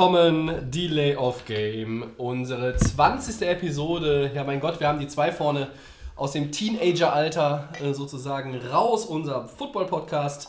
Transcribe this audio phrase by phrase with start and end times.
[0.00, 3.46] Willkommen, Delay of Game, unsere 20.
[3.46, 4.30] Episode.
[4.34, 5.68] Ja, mein Gott, wir haben die zwei vorne
[6.16, 10.48] aus dem Teenager-Alter äh, sozusagen raus, unser Football-Podcast.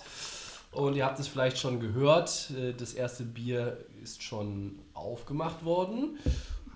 [0.71, 6.18] Und ihr habt es vielleicht schon gehört, äh, das erste Bier ist schon aufgemacht worden.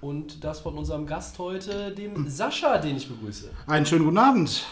[0.02, 3.52] Und das von unserem Gast heute, dem Sascha, den ich begrüße.
[3.68, 4.66] Einen schönen guten Abend.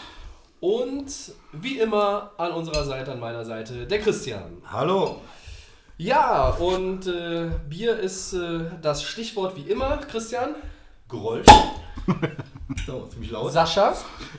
[0.60, 4.58] Und wie immer an unserer Seite, an meiner Seite, der Christian.
[4.70, 5.22] Hallo.
[5.96, 10.56] Ja, und äh, Bier ist äh, das Stichwort wie immer, Christian.
[11.08, 11.46] Geräusch.
[12.86, 13.52] so, ziemlich laut.
[13.52, 13.94] Sascha.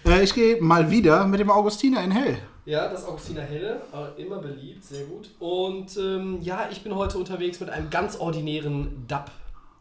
[0.05, 2.37] Äh, ich gehe mal wieder mit dem Augustiner in Hell.
[2.65, 5.29] Ja, das Augustiner Helle, äh, immer beliebt, sehr gut.
[5.39, 9.31] Und ähm, ja, ich bin heute unterwegs mit einem ganz ordinären DAP.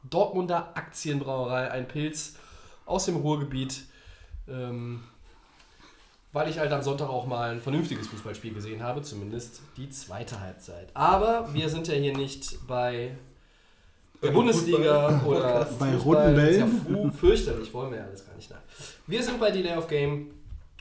[0.09, 2.35] Dortmunder Aktienbrauerei, ein Pilz
[2.87, 3.85] aus dem Ruhrgebiet.
[4.47, 5.03] Ähm,
[6.35, 10.41] weil ich halt am Sonntag auch mal ein vernünftiges Fußballspiel gesehen habe, zumindest die zweite
[10.41, 10.89] Halbzeit.
[10.93, 13.17] Aber wir sind ja hier nicht bei
[14.23, 15.97] der Bundesliga oder Bei Fußball.
[15.99, 16.81] roten ja Bällen.
[16.87, 18.51] fu- fürchterlich, wollen wir ja alles gar nicht.
[18.51, 18.61] Nein.
[19.07, 20.31] Wir sind bei Delay of Game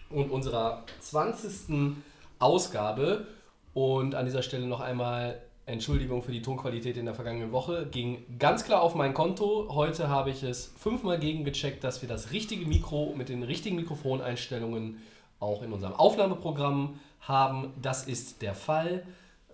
[0.10, 1.96] und unserer 20.
[2.40, 3.28] Ausgabe.
[3.74, 7.88] Und an dieser Stelle noch einmal Entschuldigung für die Tonqualität in der vergangenen Woche.
[7.90, 9.68] Ging ganz klar auf mein Konto.
[9.74, 14.98] Heute habe ich es fünfmal gegengecheckt, dass wir das richtige Mikro mit den richtigen Mikrofoneinstellungen
[15.44, 17.74] auch in unserem Aufnahmeprogramm haben.
[17.82, 19.04] Das ist der Fall.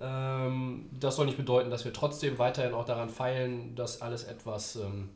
[0.01, 4.77] Ähm, das soll nicht bedeuten, dass wir trotzdem weiterhin auch daran feilen, das alles etwas
[4.77, 5.09] ähm,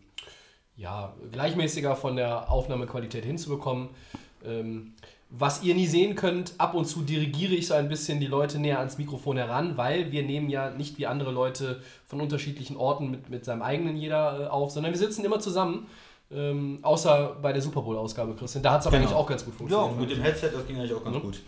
[0.75, 3.89] ja, gleichmäßiger von der Aufnahmequalität hinzubekommen.
[4.45, 4.93] Ähm,
[5.35, 8.59] was ihr nie sehen könnt, ab und zu dirigiere ich so ein bisschen die Leute
[8.59, 13.09] näher ans Mikrofon heran, weil wir nehmen ja nicht wie andere Leute von unterschiedlichen Orten
[13.09, 15.87] mit, mit seinem eigenen jeder äh, auf, sondern wir sitzen immer zusammen.
[16.35, 18.63] Ähm, außer bei der Super Bowl-Ausgabe, Christian.
[18.63, 19.09] Da hat es aber Genau.
[19.09, 19.99] eigentlich auch ganz gut Ja, funktioniert.
[19.99, 21.21] mit dem Headset, das ging eigentlich auch ganz Mhm.
[21.21, 21.39] gut.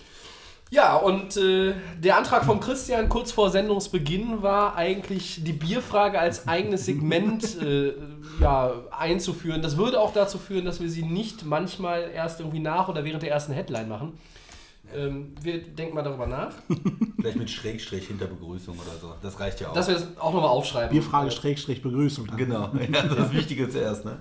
[0.71, 6.47] Ja, und äh, der Antrag von Christian kurz vor Sendungsbeginn war eigentlich die Bierfrage als
[6.47, 7.93] eigenes Segment äh,
[8.41, 9.61] ja, einzuführen.
[9.61, 13.21] Das würde auch dazu führen, dass wir sie nicht manchmal erst irgendwie nach oder während
[13.23, 14.13] der ersten Headline machen.
[14.95, 16.53] Ähm, wir denken mal darüber nach,
[17.17, 19.13] Vielleicht mit Schrägstrich hinter Begrüßung oder so.
[19.21, 19.73] Das reicht ja auch.
[19.73, 20.89] dass wir das auch nochmal aufschreiben.
[20.91, 22.27] Bierfrage, Schrägstrich, Begrüßung.
[22.27, 22.37] dann.
[22.37, 22.69] genau.
[22.73, 24.17] Ja, das ist das Wichtige zuerst, ne?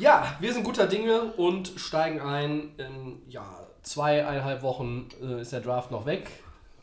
[0.00, 2.70] Ja, wir sind guter Dinge und steigen ein.
[2.78, 3.44] In ja,
[3.82, 6.30] zweieinhalb Wochen äh, ist der Draft noch weg.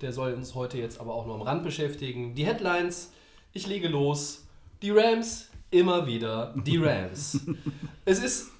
[0.01, 2.35] Der soll uns heute jetzt aber auch nur am Rand beschäftigen.
[2.35, 3.11] Die Headlines,
[3.53, 4.45] ich lege los.
[4.83, 7.39] Die Rams, immer wieder die Rams.
[8.05, 8.51] es ist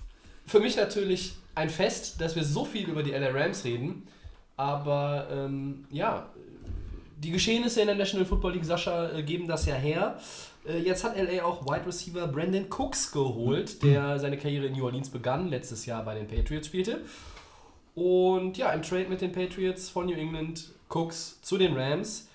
[0.48, 4.08] für mich natürlich ein Fest, dass wir so viel über die LA Rams reden.
[4.56, 6.32] Aber ähm, ja,
[7.20, 10.20] die Geschehnisse in der National Football League, Sascha, äh, geben das ja her.
[10.68, 14.86] Äh, Jetzt hat LA auch Wide Receiver Brandon Cooks geholt, der seine Karriere in New
[14.86, 17.02] Orleans begann, letztes Jahr bei den Patriots spielte.
[17.96, 22.30] Und ja, im Trade mit den Patriots von New England Cooks zu den Rams.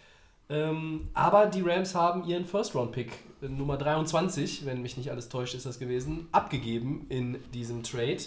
[0.48, 5.54] Ähm, aber die Rams haben ihren First-Round-Pick, äh, Nummer 23, wenn mich nicht alles täuscht,
[5.54, 8.18] ist das gewesen, abgegeben in diesem Trade.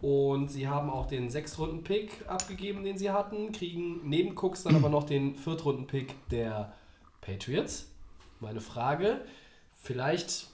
[0.00, 4.88] Und sie haben auch den Sechstrunden-Pick abgegeben, den sie hatten, kriegen neben Cooks dann aber
[4.88, 6.72] noch den Viertrunden-Pick der
[7.20, 7.90] Patriots.
[8.46, 9.22] Meine Frage,
[9.82, 10.46] vielleicht,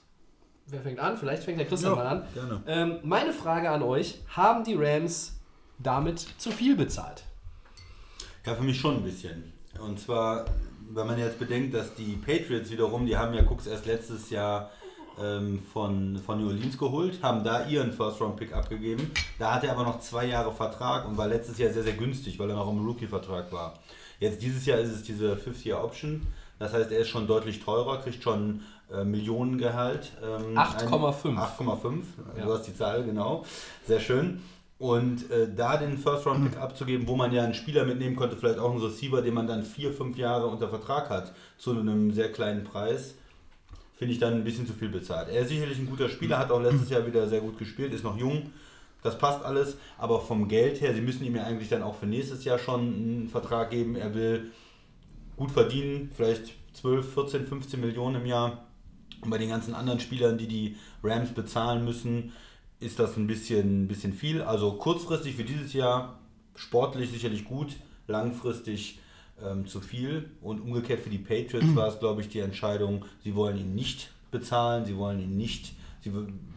[0.67, 1.15] wer fängt an?
[1.19, 2.27] Vielleicht fängt der Christian Ja, mal an.
[2.33, 2.63] gerne.
[2.67, 5.39] Ähm, meine Frage an euch, haben die Rams
[5.79, 7.23] damit zu viel bezahlt?
[8.47, 9.53] Ja, für mich schon ein bisschen.
[9.79, 10.47] Und zwar,
[10.89, 14.71] wenn man jetzt bedenkt, dass die Patriots wiederum, die haben ja Cooks erst letztes Jahr
[15.21, 19.11] ähm, von, von New Orleans geholt, haben da ihren First-Round-Pick abgegeben.
[19.39, 22.39] Da hat er aber noch zwei Jahre Vertrag und war letztes Jahr sehr, sehr günstig,
[22.39, 23.75] weil er noch im Rookie-Vertrag war.
[24.19, 26.27] Jetzt dieses Jahr ist es diese Fifth-Year-Option.
[26.63, 28.61] Das heißt, er ist schon deutlich teurer, kriegt schon
[28.93, 30.13] äh, Millionengehalt.
[30.23, 31.29] Ähm, 8,5.
[31.31, 32.03] ein- 8,5,
[32.39, 32.45] Ja.
[32.45, 33.45] du hast die Zahl, genau.
[33.87, 34.41] Sehr schön.
[34.79, 38.71] Und äh, da den First-Round-Pick abzugeben, wo man ja einen Spieler mitnehmen konnte, vielleicht auch
[38.71, 42.65] einen Receiver, den man dann vier, fünf Jahre unter Vertrag hat, zu einem sehr kleinen
[42.65, 43.15] Preis,
[43.97, 45.29] finde ich dann ein bisschen zu viel bezahlt.
[45.31, 48.03] Er ist sicherlich ein guter Spieler, hat auch letztes Jahr wieder sehr gut gespielt, ist
[48.05, 48.51] noch jung,
[49.05, 52.07] das passt alles, aber vom Geld her, sie müssen ihm ja eigentlich dann auch für
[52.07, 53.95] nächstes Jahr schon einen Vertrag geben.
[53.97, 54.51] Er will
[55.43, 58.65] gut verdienen, vielleicht 12, 14, 15 Millionen im Jahr.
[59.23, 62.33] Und bei den ganzen anderen Spielern, die die Rams bezahlen müssen,
[62.79, 64.41] ist das ein bisschen, ein bisschen viel.
[64.41, 66.21] Also kurzfristig für dieses Jahr
[66.55, 67.75] sportlich sicherlich gut,
[68.07, 69.01] langfristig
[69.45, 70.31] ähm, zu viel.
[70.41, 74.13] Und umgekehrt für die Patriots war es, glaube ich, die Entscheidung, sie wollen ihn nicht
[74.31, 74.85] bezahlen.
[74.85, 76.13] Sie wollen ihn nicht, sie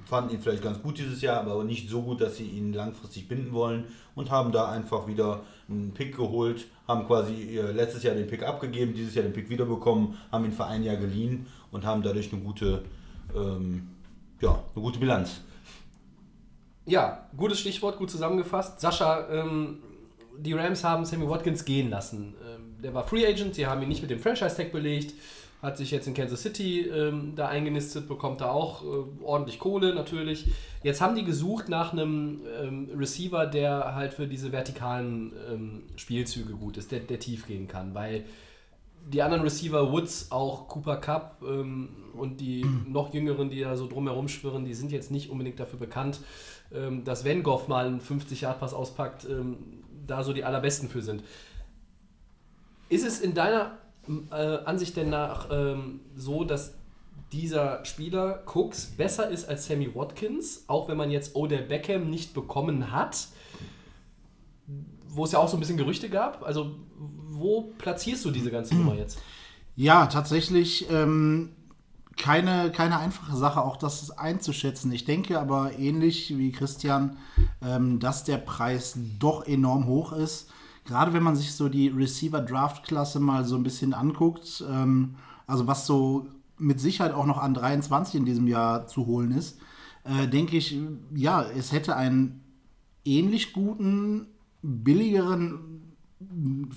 [0.06, 3.28] fanden ihn vielleicht ganz gut dieses Jahr, aber nicht so gut, dass sie ihn langfristig
[3.28, 8.16] binden wollen und haben da einfach wieder einen Pick geholt, haben quasi ihr letztes Jahr
[8.16, 11.86] den Pick abgegeben, dieses Jahr den Pick wiederbekommen, haben ihn für ein Jahr geliehen und
[11.86, 12.84] haben dadurch eine gute,
[13.36, 13.88] ähm,
[14.42, 15.42] ja, eine gute Bilanz.
[16.86, 18.80] Ja, gutes Stichwort, gut zusammengefasst.
[18.80, 19.80] Sascha, ähm,
[20.38, 22.36] die Rams haben Sammy Watkins gehen lassen.
[22.48, 25.14] Ähm, der war Free Agent, sie haben ihn nicht mit dem Franchise-Tag belegt,
[25.66, 29.96] hat sich jetzt in Kansas City ähm, da eingenistet, bekommt da auch äh, ordentlich Kohle
[29.96, 30.46] natürlich.
[30.84, 36.54] Jetzt haben die gesucht nach einem ähm, Receiver, der halt für diese vertikalen ähm, Spielzüge
[36.54, 38.26] gut ist, der, der tief gehen kann, weil
[39.08, 43.88] die anderen Receiver, Woods, auch Cooper Cup ähm, und die noch jüngeren, die da so
[43.88, 46.20] drumherum schwirren, die sind jetzt nicht unbedingt dafür bekannt,
[46.74, 49.58] ähm, dass wenn Goff mal einen 50-Yard-Pass auspackt, ähm,
[50.06, 51.24] da so die allerbesten für sind.
[52.90, 53.80] Ist es in deiner
[54.32, 54.36] äh,
[54.66, 56.74] Ansicht denn nach ähm, so, dass
[57.32, 62.34] dieser Spieler Cooks besser ist als Sammy Watkins, auch wenn man jetzt Odell Beckham nicht
[62.34, 63.28] bekommen hat,
[65.08, 66.44] wo es ja auch so ein bisschen Gerüchte gab?
[66.44, 66.76] Also
[67.30, 69.20] wo platzierst du diese ganze Nummer jetzt?
[69.76, 71.50] Ja, tatsächlich ähm,
[72.18, 74.92] keine, keine einfache Sache, auch das einzuschätzen.
[74.92, 77.18] Ich denke aber ähnlich wie Christian,
[77.62, 80.50] ähm, dass der Preis doch enorm hoch ist.
[80.86, 85.16] Gerade wenn man sich so die Receiver-Draft-Klasse mal so ein bisschen anguckt, ähm,
[85.48, 86.28] also was so
[86.58, 89.58] mit Sicherheit auch noch an 23 in diesem Jahr zu holen ist,
[90.04, 90.78] äh, denke ich,
[91.14, 92.42] ja, es hätte einen
[93.04, 94.28] ähnlich guten,
[94.62, 95.96] billigeren,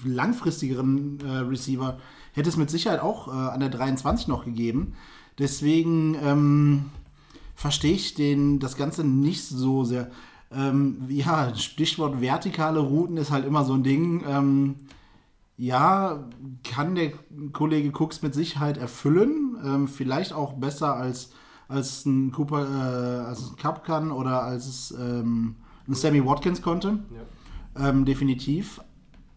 [0.05, 1.99] langfristigeren äh, Receiver,
[2.33, 4.95] hätte es mit Sicherheit auch äh, an der 23 noch gegeben.
[5.39, 6.87] Deswegen ähm,
[7.55, 10.11] verstehe ich den, das Ganze nicht so sehr.
[10.51, 14.25] Ähm, ja, Stichwort vertikale Routen ist halt immer so ein Ding.
[14.27, 14.77] Ähm,
[15.57, 16.25] ja,
[16.65, 17.13] kann der
[17.53, 19.57] Kollege Cooks mit Sicherheit erfüllen.
[19.65, 21.33] Ähm, vielleicht auch besser als,
[21.67, 25.57] als ein Cooper, äh, als ein Cup kann oder als es ähm,
[25.87, 27.01] ein Sammy Watkins konnte.
[27.77, 27.89] Ja.
[27.89, 28.81] Ähm, definitiv.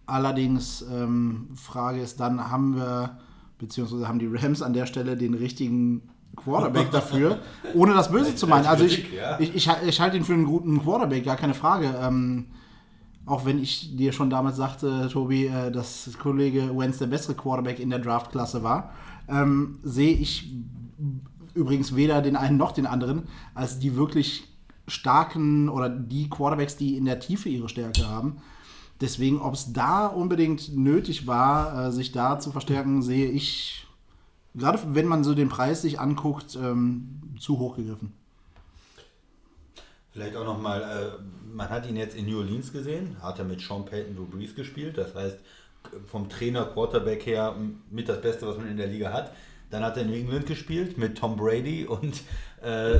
[0.05, 3.17] Allerdings, ähm, Frage ist dann, haben wir,
[3.57, 6.03] beziehungsweise haben die Rams an der Stelle den richtigen
[6.35, 7.39] Quarterback dafür,
[7.73, 8.65] ohne das Böse zu meinen.
[8.65, 9.05] Also ich,
[9.39, 11.93] ich, ich, ich halte ihn für einen guten Quarterback, gar keine Frage.
[12.01, 12.47] Ähm,
[13.25, 17.79] auch wenn ich dir schon damals sagte, Tobi, äh, dass Kollege Wentz der bessere Quarterback
[17.79, 18.91] in der Draftklasse war,
[19.29, 20.51] ähm, sehe ich
[21.53, 23.23] übrigens weder den einen noch den anderen
[23.53, 24.47] als die wirklich
[24.87, 28.37] starken oder die Quarterbacks, die in der Tiefe ihre Stärke haben.
[28.99, 33.87] Deswegen, ob es da unbedingt nötig war, äh, sich da zu verstärken, sehe ich,
[34.55, 38.13] gerade wenn man so den Preis sich anguckt, ähm, zu hoch gegriffen.
[40.11, 43.61] Vielleicht auch nochmal, äh, man hat ihn jetzt in New Orleans gesehen, hat er mit
[43.61, 45.37] Sean Payton Drew Brees gespielt, das heißt
[46.05, 47.55] vom Trainer Quarterback her
[47.89, 49.31] mit das Beste, was man in der Liga hat.
[49.69, 52.21] Dann hat er in New England gespielt mit Tom Brady und
[52.61, 52.99] äh,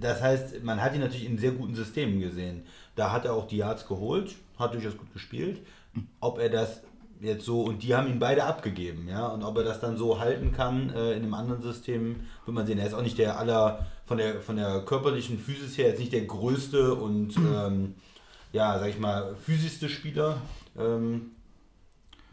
[0.00, 2.62] das heißt, man hat ihn natürlich in sehr guten Systemen gesehen.
[2.94, 5.60] Da hat er auch die Yards geholt, hat durchaus gut gespielt.
[6.20, 6.82] Ob er das
[7.20, 10.20] jetzt so, und die haben ihn beide abgegeben, ja, und ob er das dann so
[10.20, 12.78] halten kann äh, in einem anderen System, wird man sehen.
[12.78, 16.12] Er ist auch nicht der aller, von der, von der körperlichen Physis her, jetzt nicht
[16.12, 17.94] der größte und, ähm,
[18.52, 20.38] ja, sag ich mal, physischste Spieler.
[20.78, 21.32] Ähm,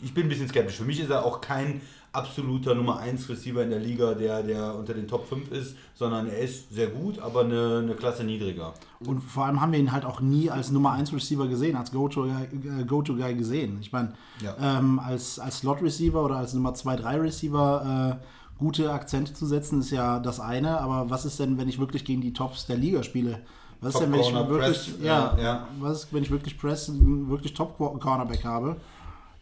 [0.01, 0.77] ich bin ein bisschen skeptisch.
[0.77, 1.81] Für mich ist er auch kein
[2.13, 6.27] absoluter Nummer 1 Receiver in der Liga, der, der unter den Top 5 ist, sondern
[6.27, 8.73] er ist sehr gut, aber eine, eine Klasse niedriger.
[8.99, 11.91] Und vor allem haben wir ihn halt auch nie als Nummer 1 Receiver gesehen, als
[11.91, 13.77] Go-To-Guy Go gesehen.
[13.81, 14.55] Ich meine, ja.
[14.61, 18.25] ähm, als, als Slot-Receiver oder als Nummer 2-3 Receiver äh,
[18.59, 22.03] gute Akzente zu setzen, ist ja das eine, aber was ist denn, wenn ich wirklich
[22.03, 23.41] gegen die Tops der Liga spiele?
[23.79, 26.57] Was Top ist denn, wenn ich wirklich, Press, ja, ja, was ist, wenn ich wirklich
[26.57, 28.75] Press, wirklich Top Cornerback habe?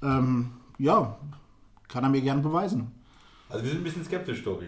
[0.02, 1.18] Ähm, ja,
[1.88, 2.92] kann er mir gern beweisen.
[3.50, 4.68] Also wir sind ein bisschen skeptisch, Tobi.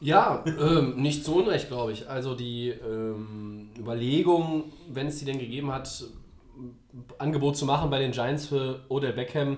[0.00, 2.08] Ja, ähm, nicht zu Unrecht, glaube ich.
[2.08, 6.04] Also die ähm, Überlegung, wenn es die denn gegeben hat,
[7.18, 9.56] Angebot zu machen bei den Giants für Odell Beckham,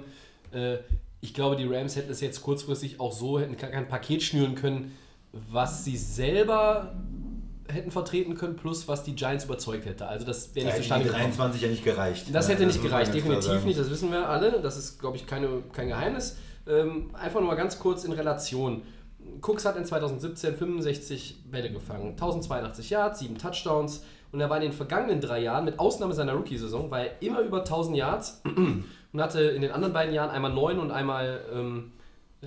[0.53, 0.79] äh,
[1.21, 4.97] ich glaube, die Rams hätten es jetzt kurzfristig auch so, hätten kein Paket schnüren können,
[5.33, 6.95] was sie selber
[7.69, 10.07] hätten vertreten können, plus was die Giants überzeugt hätte.
[10.07, 11.25] Also das wäre nicht zustande gekommen.
[11.25, 12.27] 23 ja nicht gereicht.
[12.33, 14.61] Das hätte ja, nicht gereicht, definitiv nicht, das wissen wir alle.
[14.61, 16.37] Das ist, glaube ich, keine, kein Geheimnis.
[16.67, 18.83] Ähm, einfach nur mal ganz kurz in Relation.
[19.43, 24.65] Cooks hat in 2017 65 Bälle gefangen, 1082 Yards, 7 Touchdowns und er war in
[24.65, 28.43] den vergangenen drei Jahren, mit Ausnahme seiner Rookie-Saison, war er immer über 1000 Yards
[29.13, 31.93] und hatte in den anderen beiden Jahren einmal 9 und einmal ähm,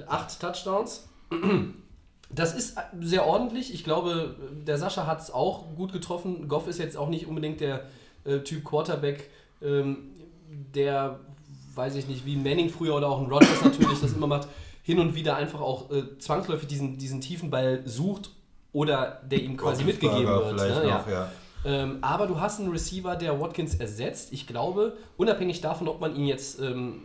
[0.07, 1.07] 8 Touchdowns.
[2.33, 3.73] Das ist sehr ordentlich.
[3.73, 4.35] Ich glaube,
[4.65, 6.47] der Sascha hat es auch gut getroffen.
[6.47, 7.85] Goff ist jetzt auch nicht unbedingt der
[8.23, 9.29] äh, Typ Quarterback,
[9.61, 10.09] ähm,
[10.73, 11.19] der
[11.73, 14.47] weiß ich nicht, wie ein Manning früher oder auch ein Rodgers natürlich das immer macht,
[14.83, 18.31] hin und wieder einfach auch äh, zwangsläufig diesen, diesen tiefen Ball sucht
[18.73, 20.55] oder der ihm quasi mitgegeben wird.
[20.55, 20.89] Ne?
[20.89, 21.31] noch, ja.
[21.63, 24.33] Ähm, aber du hast einen Receiver, der Watkins ersetzt.
[24.33, 27.03] Ich glaube, unabhängig davon, ob man ihn jetzt ähm,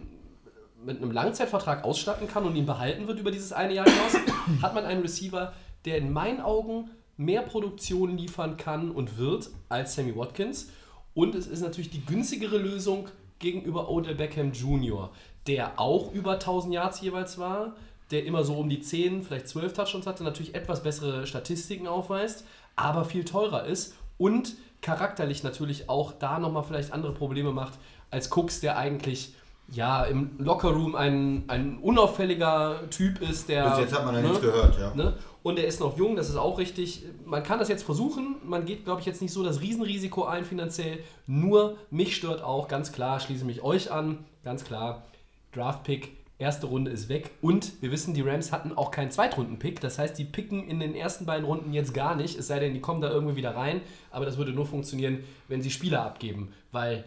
[0.84, 4.16] mit einem Langzeitvertrag ausstatten kann und ihn behalten wird über dieses eine Jahr hinaus,
[4.62, 5.52] hat man einen Receiver,
[5.84, 10.70] der in meinen Augen mehr Produktion liefern kann und wird als Sammy Watkins.
[11.14, 15.10] Und es ist natürlich die günstigere Lösung gegenüber Odell Beckham Jr.,
[15.46, 17.76] der auch über 1000 Yards jeweils war,
[18.10, 22.44] der immer so um die 10, vielleicht 12 Touchdowns hatte, natürlich etwas bessere Statistiken aufweist,
[22.76, 27.78] aber viel teurer ist und charakterlich natürlich auch da nochmal vielleicht andere Probleme macht
[28.10, 29.34] als Cooks, der eigentlich
[29.68, 33.70] ja im Lockerroom ein, ein unauffälliger Typ ist, der.
[33.70, 34.94] Bis jetzt hat man ja ne, nichts gehört, ja.
[34.94, 35.14] Ne?
[35.42, 37.04] Und er ist noch jung, das ist auch richtig.
[37.24, 38.36] Man kann das jetzt versuchen.
[38.44, 40.98] Man geht, glaube ich, jetzt nicht so das Riesenrisiko ein finanziell.
[41.26, 45.04] Nur mich stört auch, ganz klar, schließe mich euch an, ganz klar,
[45.52, 47.30] Draft-Pick, erste Runde ist weg.
[47.40, 49.80] Und wir wissen, die Rams hatten auch keinen Zweitrunden-Pick.
[49.80, 52.74] Das heißt, die picken in den ersten beiden Runden jetzt gar nicht, es sei denn,
[52.74, 53.80] die kommen da irgendwie wieder rein.
[54.10, 56.52] Aber das würde nur funktionieren, wenn sie Spieler abgeben.
[56.72, 57.04] Weil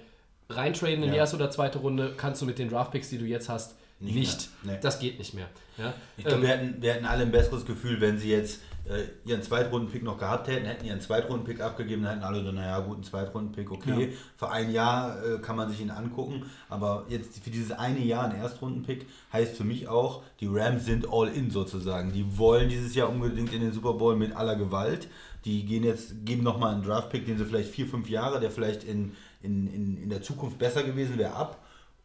[0.49, 1.23] reintraden in die Ja.
[1.23, 4.49] erste oder zweite Runde kannst du mit den Draft-Picks, die du jetzt hast, Nicht nicht.
[4.63, 4.77] Nee.
[4.81, 5.47] Das geht nicht mehr.
[5.77, 5.93] Ja?
[6.17, 9.03] Ich glaube, Ähm, wir, hätten, wir hätten alle ein besseres Gefühl, wenn sie jetzt äh,
[9.29, 12.97] ihren Zweitrunden-Pick noch gehabt hätten, hätten ihren Zweitrunden-Pick abgegeben, dann hätten alle so, naja, gut,
[12.99, 14.13] ein Zweitrunden-Pick, okay.
[14.37, 18.23] Für ein Jahr äh, kann man sich ihn angucken, aber jetzt für dieses eine Jahr
[18.23, 22.11] ein Erstrunden-Pick heißt für mich auch, die Rams sind all in sozusagen.
[22.13, 25.07] Die wollen dieses Jahr unbedingt in den Super Bowl mit aller Gewalt.
[25.45, 28.83] Die gehen jetzt, geben nochmal einen Draft-Pick, den sie vielleicht vier, fünf Jahre, der vielleicht
[28.83, 31.59] in, in, in, in der Zukunft besser gewesen wäre, ab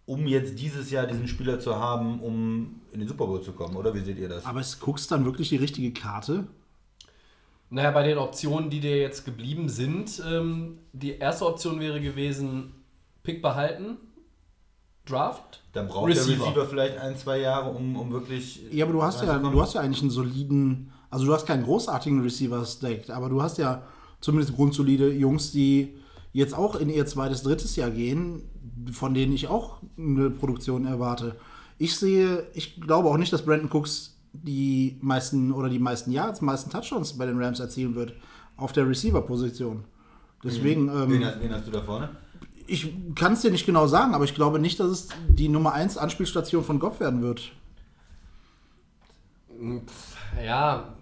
[0.06, 3.76] um jetzt dieses Jahr diesen Spieler zu haben, um in den Super Bowl zu kommen,
[3.76, 3.94] oder?
[3.94, 4.44] Wie seht ihr das?
[4.44, 6.46] Aber ist Cooks dann wirklich die richtige Karte?
[7.70, 12.74] Naja, bei den Optionen, die dir jetzt geblieben sind, ähm, die erste Option wäre gewesen,
[13.22, 13.96] Pick behalten,
[15.06, 18.62] Draft, Dann braucht der Receiver vielleicht ein, zwei Jahre, um, um wirklich.
[18.70, 21.64] Ja, aber du hast ja, du hast ja eigentlich einen soliden, also du hast keinen
[21.64, 23.82] großartigen Receiver-Stack, aber du hast ja
[24.20, 25.94] zumindest grundsolide Jungs, die
[26.34, 28.42] jetzt auch in ihr zweites, drittes Jahr gehen,
[28.92, 31.36] von denen ich auch eine Produktion erwarte.
[31.78, 36.40] Ich sehe, ich glaube auch nicht, dass Brandon Cooks die meisten oder die meisten Yards,
[36.40, 38.14] die meisten Touchdowns bei den Rams erzielen wird
[38.56, 39.84] auf der Receiver-Position.
[40.42, 42.10] Deswegen, ähm, Wen, hast, wen hast du da vorne?
[42.66, 45.72] ich kann es dir nicht genau sagen, aber ich glaube nicht, dass es die Nummer
[45.72, 47.52] 1 Anspielstation von Goff werden wird.
[50.44, 50.94] Ja,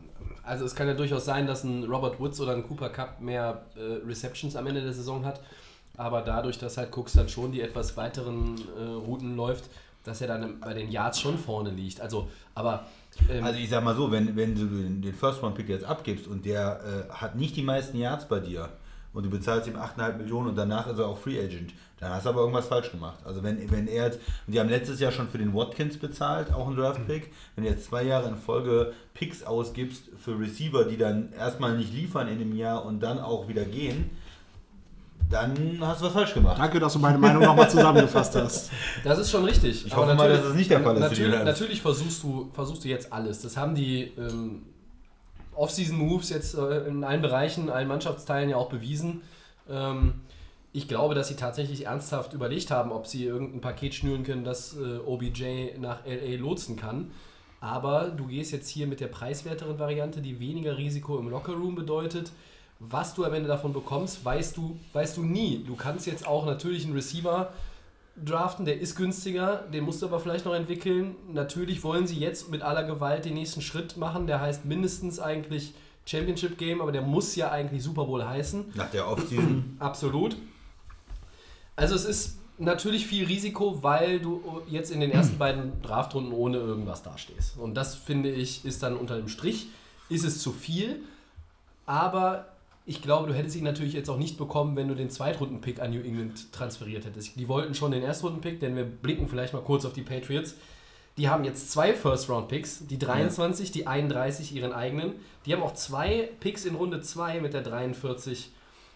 [0.42, 3.62] also es kann ja durchaus sein, dass ein Robert Woods oder ein Cooper Cup mehr
[3.76, 5.40] äh, Receptions am Ende der Saison hat.
[5.96, 9.64] Aber dadurch, dass halt Cooks dann schon die etwas weiteren äh, Routen läuft,
[10.04, 12.00] dass er dann bei den Yards schon vorne liegt.
[12.00, 12.86] Also, aber
[13.30, 16.44] ähm, Also ich sag mal so, wenn, wenn du den, den First-Round-Pick jetzt abgibst und
[16.44, 18.70] der äh, hat nicht die meisten Yards bei dir
[19.12, 22.26] und du bezahlst ihm 8,5 Millionen und danach ist er auch Free Agent, dann hast
[22.26, 23.18] du aber irgendwas falsch gemacht.
[23.24, 26.52] Also wenn, wenn er jetzt, und die haben letztes Jahr schon für den Watkins bezahlt,
[26.52, 30.96] auch einen Draft-Pick, wenn du jetzt zwei Jahre in Folge Picks ausgibst für Receiver, die
[30.96, 34.10] dann erstmal nicht liefern in dem Jahr und dann auch wieder gehen,
[35.30, 36.58] dann hast du was falsch gemacht.
[36.58, 38.70] Danke, dass du meine Meinung nochmal zusammengefasst hast.
[39.04, 39.86] Das ist schon richtig.
[39.86, 42.88] Ich hoffe mal, dass es nicht der Fall ist Natürlich, natürlich versuchst, du, versuchst du
[42.88, 43.42] jetzt alles.
[43.42, 44.62] Das haben die ähm,
[45.54, 49.22] Off-Season-Moves jetzt äh, in allen Bereichen, allen Mannschaftsteilen ja auch bewiesen.
[49.68, 50.14] Ähm,
[50.72, 54.76] ich glaube, dass sie tatsächlich ernsthaft überlegt haben, ob sie irgendein Paket schnüren können, das
[54.76, 57.10] äh, OBJ nach LA lotsen kann.
[57.60, 62.32] Aber du gehst jetzt hier mit der preiswerteren Variante, die weniger Risiko im Lockerroom bedeutet.
[62.80, 65.62] Was du am Ende davon bekommst, weißt du, weißt du nie.
[65.64, 67.52] Du kannst jetzt auch natürlich einen Receiver
[68.16, 71.16] draften, der ist günstiger, den musst du aber vielleicht noch entwickeln.
[71.32, 75.74] Natürlich wollen sie jetzt mit aller Gewalt den nächsten Schritt machen, der heißt mindestens eigentlich
[76.04, 78.72] Championship Game, aber der muss ja eigentlich Super Bowl heißen.
[78.74, 79.76] Nach der Off-Season.
[79.78, 80.36] Absolut.
[81.76, 86.58] Also es ist natürlich viel Risiko, weil du jetzt in den ersten beiden Draftrunden ohne
[86.58, 87.56] irgendwas dastehst.
[87.56, 89.68] Und das finde ich ist dann unter dem Strich,
[90.08, 91.02] ist es zu viel.
[91.86, 92.51] Aber
[92.84, 95.92] ich glaube, du hättest ihn natürlich jetzt auch nicht bekommen, wenn du den Zweitrunden-Pick an
[95.92, 97.36] New England transferiert hättest.
[97.38, 100.54] Die wollten schon den Erstrunden-Pick, denn wir blicken vielleicht mal kurz auf die Patriots.
[101.18, 105.12] Die haben jetzt zwei First-Round-Picks, die 23, die 31 ihren eigenen.
[105.46, 108.50] Die haben auch zwei Picks in Runde 2 mit der 43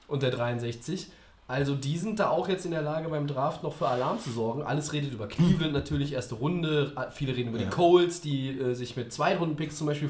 [0.08, 1.08] und der 63.
[1.48, 4.30] Also die sind da auch jetzt in der Lage, beim Draft noch für Alarm zu
[4.30, 4.62] sorgen.
[4.62, 6.92] Alles redet über Cleveland natürlich, erste Runde.
[7.12, 7.66] Viele reden über Ja.
[7.66, 10.08] die Colts, die äh, sich mit Zweitrunden-Picks zum Beispiel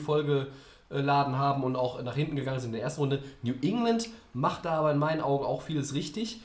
[0.89, 3.23] vollgeladen haben und auch nach hinten gegangen sind in der ersten Runde.
[3.43, 6.41] New England macht da aber in meinen Augen auch vieles richtig.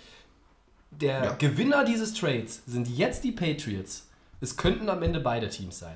[0.91, 1.33] Der Ja.
[1.35, 4.09] Gewinner dieses Trades sind jetzt die Patriots.
[4.41, 5.95] Es könnten am Ende beide Teams sein.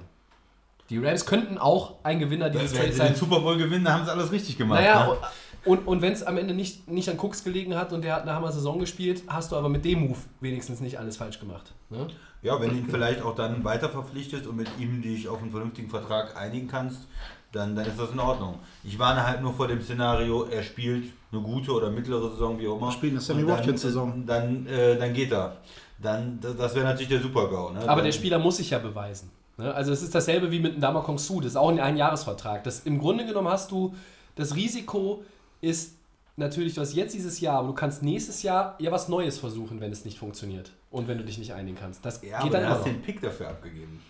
[0.90, 3.16] Die Rams könnten auch ein Gewinner dieses Wenn Trades sie den sein.
[3.16, 4.82] Super Bowl gewinnen, haben sie alles richtig gemacht.
[4.82, 5.18] Naja, ne?
[5.66, 8.22] und, und wenn es am Ende nicht, nicht an Cooks gelegen hat und der hat
[8.22, 11.74] eine Hammer-Saison gespielt, hast du aber mit dem Move wenigstens nicht alles falsch gemacht.
[11.90, 12.06] Ne?
[12.44, 15.50] Ja, wenn du ihn vielleicht auch dann weiter verpflichtest und mit ihm dich auf einen
[15.50, 17.08] vernünftigen Vertrag einigen kannst,
[17.56, 18.60] dann, dann ist das in Ordnung.
[18.84, 22.68] Ich warne halt nur vor dem Szenario, er spielt eine gute oder mittlere Saison, wie
[22.68, 22.92] auch immer.
[22.92, 24.24] Spielt eine Sammy Und dann- Watkins-Saison.
[24.26, 25.58] Dann, äh, dann geht er.
[26.02, 27.72] Dann, das, wäre natürlich der Super-GAU.
[27.72, 27.80] Ne?
[27.82, 29.32] Aber dann, der Spieler muss sich ja beweisen.
[29.58, 29.74] Ne?
[29.74, 32.64] Also es ist dasselbe wie mit dem Dama Kong Su, das ist auch ein Einjahresvertrag.
[32.66, 33.96] Das, Im Grunde genommen hast du,
[34.36, 35.24] das Risiko
[35.62, 35.94] ist
[36.36, 39.80] natürlich, du hast jetzt dieses Jahr, aber du kannst nächstes Jahr ja was Neues versuchen,
[39.80, 40.72] wenn es nicht funktioniert.
[40.92, 42.06] Und wenn du dich nicht einigen kannst.
[42.06, 42.94] Das Ja, aber geht du dann immer hast noch.
[42.94, 44.02] den Pick dafür abgegeben.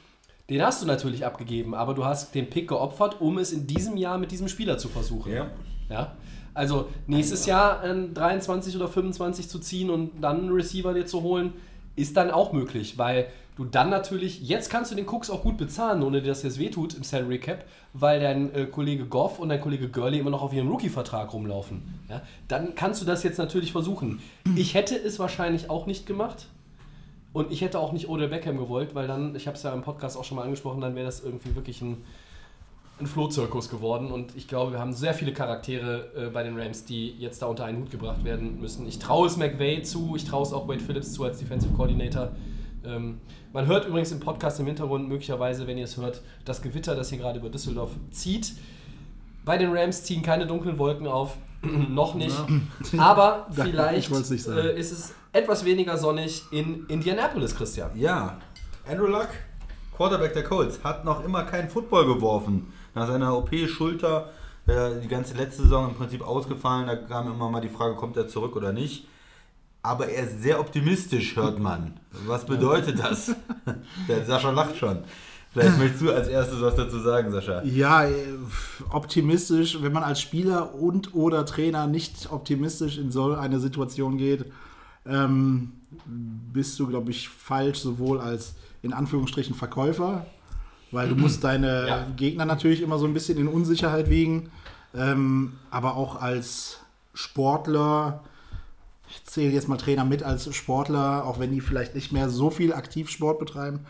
[0.50, 3.98] Den hast du natürlich abgegeben, aber du hast den Pick geopfert, um es in diesem
[3.98, 5.32] Jahr mit diesem Spieler zu versuchen.
[5.32, 5.48] Ja.
[5.90, 6.16] Ja?
[6.54, 11.22] Also nächstes Jahr ein 23 oder 25 zu ziehen und dann einen Receiver dir zu
[11.22, 11.54] holen,
[11.96, 15.58] ist dann auch möglich, weil du dann natürlich, jetzt kannst du den Cooks auch gut
[15.58, 19.50] bezahlen, ohne dass dir das wehtut im Salary Cap, weil dein äh, Kollege Goff und
[19.50, 22.00] dein Kollege Gurley immer noch auf ihrem Rookie-Vertrag rumlaufen.
[22.10, 22.22] Ja?
[22.48, 24.22] Dann kannst du das jetzt natürlich versuchen.
[24.56, 26.48] Ich hätte es wahrscheinlich auch nicht gemacht.
[27.36, 29.82] Und ich hätte auch nicht Odell Beckham gewollt, weil dann, ich habe es ja im
[29.82, 31.98] Podcast auch schon mal angesprochen, dann wäre das irgendwie wirklich ein,
[32.98, 34.10] ein Flohzirkus geworden.
[34.10, 37.48] Und ich glaube, wir haben sehr viele Charaktere äh, bei den Rams, die jetzt da
[37.48, 38.88] unter einen Hut gebracht werden müssen.
[38.88, 42.32] Ich traue es McVay zu, ich traue es auch Wade Phillips zu als Defensive Coordinator.
[42.86, 43.20] Ähm,
[43.52, 47.10] man hört übrigens im Podcast im Hintergrund möglicherweise, wenn ihr es hört, das Gewitter, das
[47.10, 48.54] hier gerade über Düsseldorf zieht.
[49.44, 51.36] Bei den Rams ziehen keine dunklen Wolken auf,
[51.90, 52.38] noch nicht.
[52.96, 57.92] Aber Ich vielleicht nicht äh, ist es etwas weniger sonnig in Indianapolis, Christian.
[57.96, 58.40] Ja,
[58.90, 59.28] Andrew Luck,
[59.96, 62.72] Quarterback der Colts, hat noch immer keinen Football geworfen.
[62.94, 64.30] Nach seiner OP-Schulter,
[64.66, 68.16] äh, die ganze letzte Saison im Prinzip ausgefallen, da kam immer mal die Frage, kommt
[68.16, 69.08] er zurück oder nicht.
[69.84, 72.00] Aber er ist sehr optimistisch, hört man.
[72.26, 73.36] Was bedeutet das?
[74.08, 75.04] Der Sascha lacht schon.
[75.52, 77.62] Vielleicht möchtest du als erstes was dazu sagen, Sascha.
[77.64, 78.14] Ja, äh,
[78.90, 84.46] optimistisch, wenn man als Spieler und oder Trainer nicht optimistisch in so eine Situation geht,
[85.08, 85.72] ähm,
[86.06, 90.26] bist du, glaube ich, falsch, sowohl als in Anführungsstrichen Verkäufer,
[90.92, 92.08] weil du musst deine Ja.
[92.16, 94.50] Gegner natürlich immer so ein bisschen in Unsicherheit wiegen,
[94.96, 96.80] ähm, aber auch als
[97.14, 98.24] Sportler,
[99.10, 102.50] ich zähle jetzt mal Trainer mit als Sportler, auch wenn die vielleicht nicht mehr so
[102.50, 103.82] viel Aktivsport betreiben.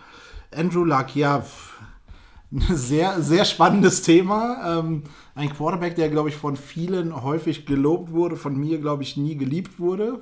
[0.56, 1.80] Andrew Luck, ja, pff,
[2.52, 4.80] ein sehr, sehr spannendes Thema.
[4.80, 9.18] Ähm, ein Quarterback, der, glaube ich, von vielen häufig gelobt wurde, von mir, glaube ich,
[9.18, 10.22] nie geliebt wurde.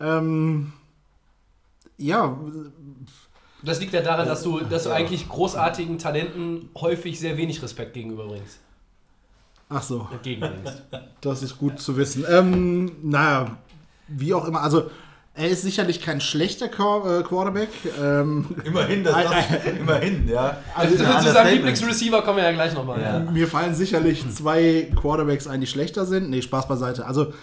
[0.00, 0.72] Ähm,
[1.98, 2.38] ja,
[3.62, 7.94] Das liegt ja daran, dass du, dass du eigentlich großartigen Talenten häufig sehr wenig Respekt
[7.94, 8.58] gegenüberbringst.
[9.68, 10.82] ach so, Entgegenbringst.
[11.20, 12.24] das ist gut zu wissen.
[12.28, 13.56] Ähm, naja,
[14.08, 14.90] wie auch immer, also
[15.38, 17.68] er ist sicherlich kein schlechter äh, Quarterback.
[18.02, 20.56] Ähm, Immerhin, das, das immerhin, ja.
[20.74, 21.52] Also, ein zu seinem.
[21.52, 23.00] Lieblingsreceiver kommen wir ja gleich nochmal.
[23.02, 23.18] Ja.
[23.18, 23.30] Ja.
[23.30, 26.30] Mir fallen sicherlich zwei Quarterbacks ein, die schlechter sind.
[26.30, 27.04] Nee, Spaß beiseite.
[27.04, 27.34] Also,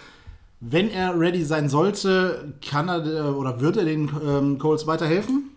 [0.60, 5.50] wenn er ready sein sollte, kann er äh, oder wird er den ähm, Colts weiterhelfen?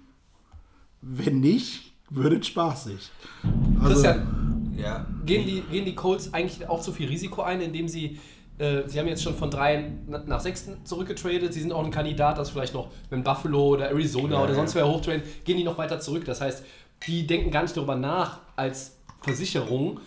[1.02, 3.10] Wenn nicht, wird es spaßig.
[3.80, 5.06] Also, Christian, Ja.
[5.26, 8.20] gehen die, gehen die Colts eigentlich auch zu viel Risiko ein, indem sie,
[8.58, 11.92] äh, sie haben jetzt schon von drei na- nach sechs zurückgetradet, sie sind auch ein
[11.92, 15.64] Kandidat, das vielleicht noch mit Buffalo oder Arizona Ja, oder sonst wer hochtraden, gehen die
[15.64, 16.26] noch weiter zurück.
[16.26, 16.64] Das heißt,
[17.08, 20.00] die denken gar nicht darüber nach, als Versicherung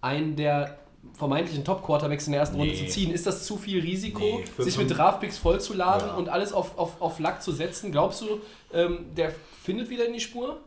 [0.00, 0.78] einen der
[1.20, 2.84] vermeintlichen Top-Quarterbacks in der ersten Runde Nee.
[2.86, 3.12] zu ziehen.
[3.12, 6.14] Ist das zu viel Risiko, Nee, sich mit Draftpicks vollzuladen Ja.
[6.16, 7.92] und alles auf, auf, auf Lack zu setzen?
[7.92, 8.40] Glaubst du,
[8.72, 10.58] ähm, der findet wieder in die Spur?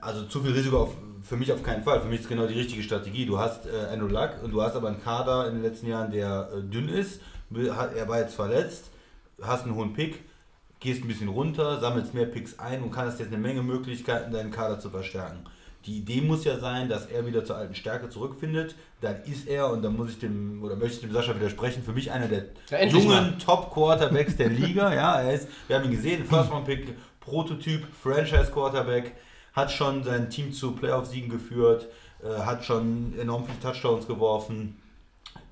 [0.00, 0.90] Also zu viel Risiko auf,
[1.22, 2.00] für mich auf keinen Fall.
[2.00, 3.26] Für mich ist genau die richtige Strategie.
[3.26, 6.12] Du hast äh, Andrew Luck und du hast aber einen Kader in den letzten Jahren,
[6.12, 7.20] der äh, dünn ist.
[7.52, 8.90] Er war jetzt verletzt,
[9.42, 10.22] hast einen hohen Pick,
[10.80, 14.50] gehst ein bisschen runter, sammelst mehr Picks ein und kannst jetzt eine Menge Möglichkeiten, deinen
[14.50, 15.44] Kader zu verstärken.
[15.86, 18.74] Die Idee muss ja sein, dass er wieder zur alten Stärke zurückfindet.
[19.02, 21.92] Dann ist er, und dann muss ich dem, oder möchte ich dem Sascha widersprechen, für
[21.92, 24.94] mich einer der Ja, jungen Top-Quarterbacks der Liga.
[24.94, 29.12] Ja, er ist, wir haben ihn gesehen, First-Round-Pick, Prototyp, Franchise-Quarterback,
[29.52, 31.88] hat schon sein Team zu Playoff-Siegen geführt,
[32.22, 34.76] äh, hat schon enorm viele Touchdowns geworfen.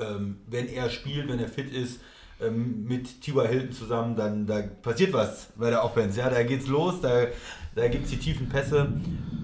[0.01, 2.01] Ähm, wenn er spielt, wenn er fit ist,
[2.43, 3.47] ähm, mit T.Y.
[3.47, 6.19] Hilton zusammen, dann da passiert was bei der Offense.
[6.19, 7.27] Ja, da geht's los, da,
[7.75, 8.89] da gibt es die tiefen Pässe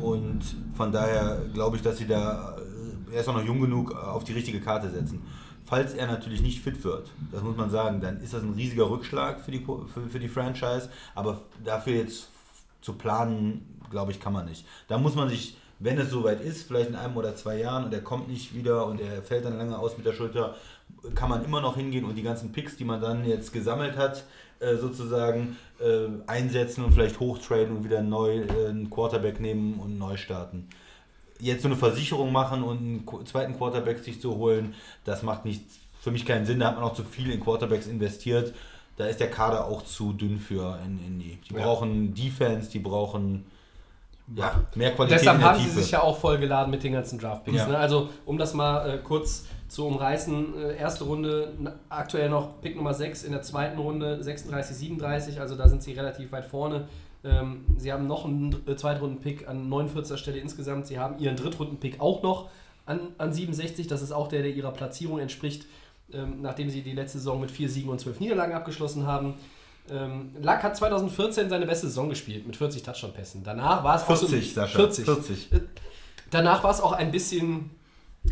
[0.01, 0.41] und
[0.77, 3.95] von daher glaube ich, dass sie da, äh, er ist auch noch jung genug, äh,
[3.95, 5.23] auf die richtige Karte setzen.
[5.65, 8.89] Falls er natürlich nicht fit wird, das muss man sagen, dann ist das ein riesiger
[8.89, 12.29] Rückschlag für die, für, für die Franchise, aber dafür jetzt
[12.81, 14.65] zu planen, glaube ich, kann man nicht.
[14.89, 17.93] Da muss man sich, wenn es soweit ist, vielleicht in einem oder zwei Jahren und
[17.93, 20.55] er kommt nicht wieder und er fällt dann lange aus mit der Schulter,
[21.15, 24.25] kann man immer noch hingehen und die ganzen Picks, die man dann jetzt gesammelt hat,
[24.61, 29.99] äh, sozusagen äh, einsetzen und vielleicht hochtraden und wieder neu äh, einen Quarterback nehmen und
[29.99, 30.69] neu starten.
[31.39, 35.63] Jetzt so eine Versicherung machen und einen zweiten Quarterback sich zu holen, das macht nicht,
[36.01, 36.59] für mich keinen Sinn.
[36.59, 38.53] Da hat man auch zu viel in Quarterbacks investiert.
[38.97, 41.39] Da ist der Kader auch zu dünn für in Indy.
[41.49, 41.63] Die Ja.
[41.63, 43.47] brauchen Defense, die brauchen
[44.35, 47.57] Ja, mehr Qualität Deshalb haben sie sich ja auch vollgeladen mit den ganzen Draftpicks.
[47.59, 47.69] Ja.
[47.69, 47.79] Ne?
[47.79, 51.53] Also, um das mal äh, kurz zu umreißen, äh, erste Runde
[51.89, 55.93] aktuell noch Pick Nummer 6, in der zweiten Runde 36, 37, also da sind sie
[55.93, 56.89] relativ weit vorne.
[57.25, 60.19] Ähm, sie haben noch einen äh, Zweitrunden-Pick an 49.
[60.19, 60.87] Stelle insgesamt.
[60.87, 62.49] Sie haben ihren Drittrunden-Pick auch noch
[62.87, 63.87] an, an 67.
[63.89, 65.67] Das ist auch der, der ihrer Platzierung entspricht,
[66.13, 69.35] ähm, nachdem sie die letzte Saison mit vier Siegen und zwölf Niederlagen abgeschlossen haben.
[69.91, 73.43] Ähm, Luck hat 2014 seine beste Saison gespielt mit 40 Touchdown-Pässen.
[73.43, 74.77] Danach war es auch so- 40, Sascha.
[74.79, 75.05] 40.
[75.05, 75.51] 40.
[76.31, 77.71] Danach war es auch ein bisschen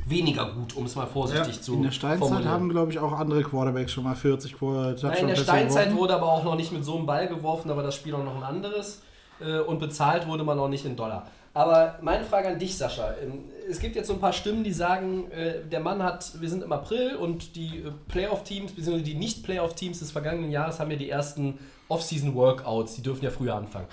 [0.06, 2.50] weniger gut, um es mal vorsichtig Ja, zu In der Steinzeit formulieren.
[2.50, 5.84] haben, glaube ich, auch andere Quarterbacks schon mal 40 vor Touchdown Nein, in der Steinzeit
[5.86, 5.98] geworfen.
[6.00, 8.36] wurde aber auch noch nicht mit so einem Ball geworfen, aber das Spiel auch noch
[8.36, 9.02] ein anderes.
[9.40, 11.26] Äh, Und bezahlt wurde man auch nicht in Dollar.
[11.54, 13.14] Aber meine Frage an dich, Sascha.
[13.22, 16.48] Ähm, Es gibt jetzt so ein paar Stimmen, die sagen, äh, der Mann hat, wir
[16.50, 20.96] sind im April und die äh, Playoff-Teams, beziehungsweise die Nicht-Playoff-Teams des vergangenen Jahres haben ja
[20.98, 23.86] die ersten Off-Season-Workouts, die dürfen ja früher anfangen.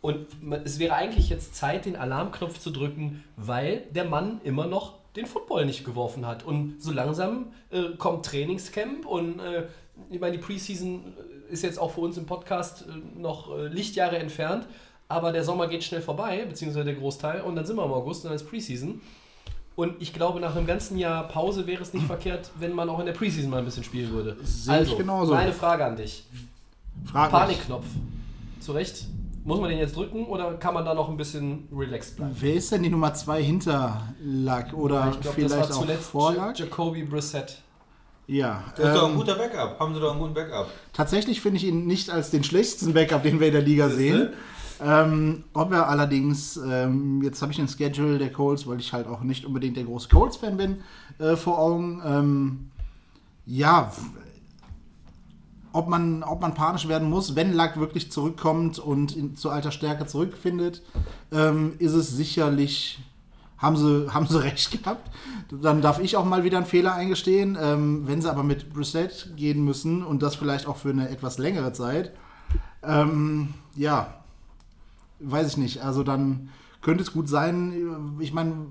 [0.00, 0.26] Und
[0.64, 5.26] es wäre eigentlich jetzt Zeit, den Alarmknopf zu drücken, weil der Mann immer noch den
[5.26, 6.44] Football nicht geworfen hat.
[6.44, 9.64] Und so langsam äh, kommt Trainingscamp und äh,
[10.10, 11.12] ich meine, die Preseason
[11.50, 14.66] ist jetzt auch für uns im Podcast äh, noch äh, Lichtjahre entfernt,
[15.08, 18.24] aber der Sommer geht schnell vorbei, beziehungsweise der Großteil, und dann sind wir im August
[18.24, 19.00] und dann ist Preseason.
[19.74, 23.00] Und ich glaube, nach einem ganzen Jahr Pause wäre es nicht verkehrt, wenn man auch
[23.00, 24.36] in der Preseason mal ein bisschen spielen würde.
[24.42, 25.34] Sehe ich also, genauso.
[25.34, 26.24] meine Frage an dich.
[27.04, 27.30] Frag.
[27.30, 27.86] Panikknopf.
[28.60, 29.06] Zu Recht?
[29.44, 32.34] Muss man den jetzt drücken oder kann man da noch ein bisschen relaxed bleiben?
[32.38, 35.80] Wer ist denn die Nummer 2 hinter Luck oder Ich glaube, das vielleicht war auch
[35.80, 36.58] zuletzt vor Ja- Luck?
[36.58, 37.58] Jacoby Brissett.
[38.28, 39.80] Ja, Das ist doch ein ähm, guter Backup.
[39.80, 40.68] Haben sie doch einen guten Backup.
[40.92, 44.30] tatsächlich finde ich ihn nicht als den schlechtesten Backup, den wir in der Liga sehen.
[44.84, 49.06] Ähm, ob er allerdings, ähm, jetzt habe ich den Schedule der Colts, weil ich halt
[49.06, 50.82] auch nicht unbedingt der große Colts-Fan bin,
[51.18, 52.00] äh, vor Augen.
[52.04, 52.70] Ähm,
[53.44, 53.92] ja,
[55.72, 59.70] ob man, ob man panisch werden muss, wenn Luck wirklich zurückkommt und in, zu alter
[59.70, 60.82] Stärke zurückfindet,
[61.30, 63.00] ähm, ist es sicherlich,
[63.58, 65.10] haben sie, haben sie recht gehabt.
[65.50, 67.56] Dann darf ich auch mal wieder einen Fehler eingestehen.
[67.60, 71.38] Ähm, wenn sie aber mit Brissett gehen müssen und das vielleicht auch für eine etwas
[71.38, 72.12] längere Zeit,
[72.82, 74.14] ähm, ja,
[75.20, 75.82] weiß ich nicht.
[75.82, 76.50] Also dann
[76.82, 78.16] könnte es gut sein.
[78.20, 78.66] Ich meine,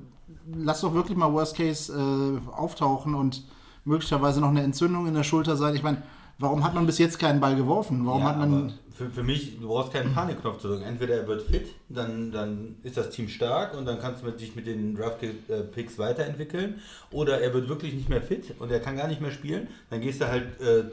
[0.54, 3.46] lass doch wirklich mal Worst Case äh, auftauchen und
[3.86, 5.76] möglicherweise noch eine Entzündung in der Schulter sein.
[5.76, 6.04] Ich meine,
[6.40, 8.06] warum hat man bis jetzt keinen Ball geworfen?
[8.06, 8.74] Warum Ja, hat man.
[8.94, 10.84] für, für mich, du brauchst keinen Panikknopf zu drücken.
[10.84, 14.40] Entweder er wird fit, dann, dann ist das Team stark und dann kannst du mit,
[14.40, 16.82] dich mit den Draft-Picks weiterentwickeln.
[17.12, 19.68] Oder er wird wirklich nicht mehr fit und er kann gar nicht mehr spielen.
[19.90, 20.86] Dann gehst du halt äh,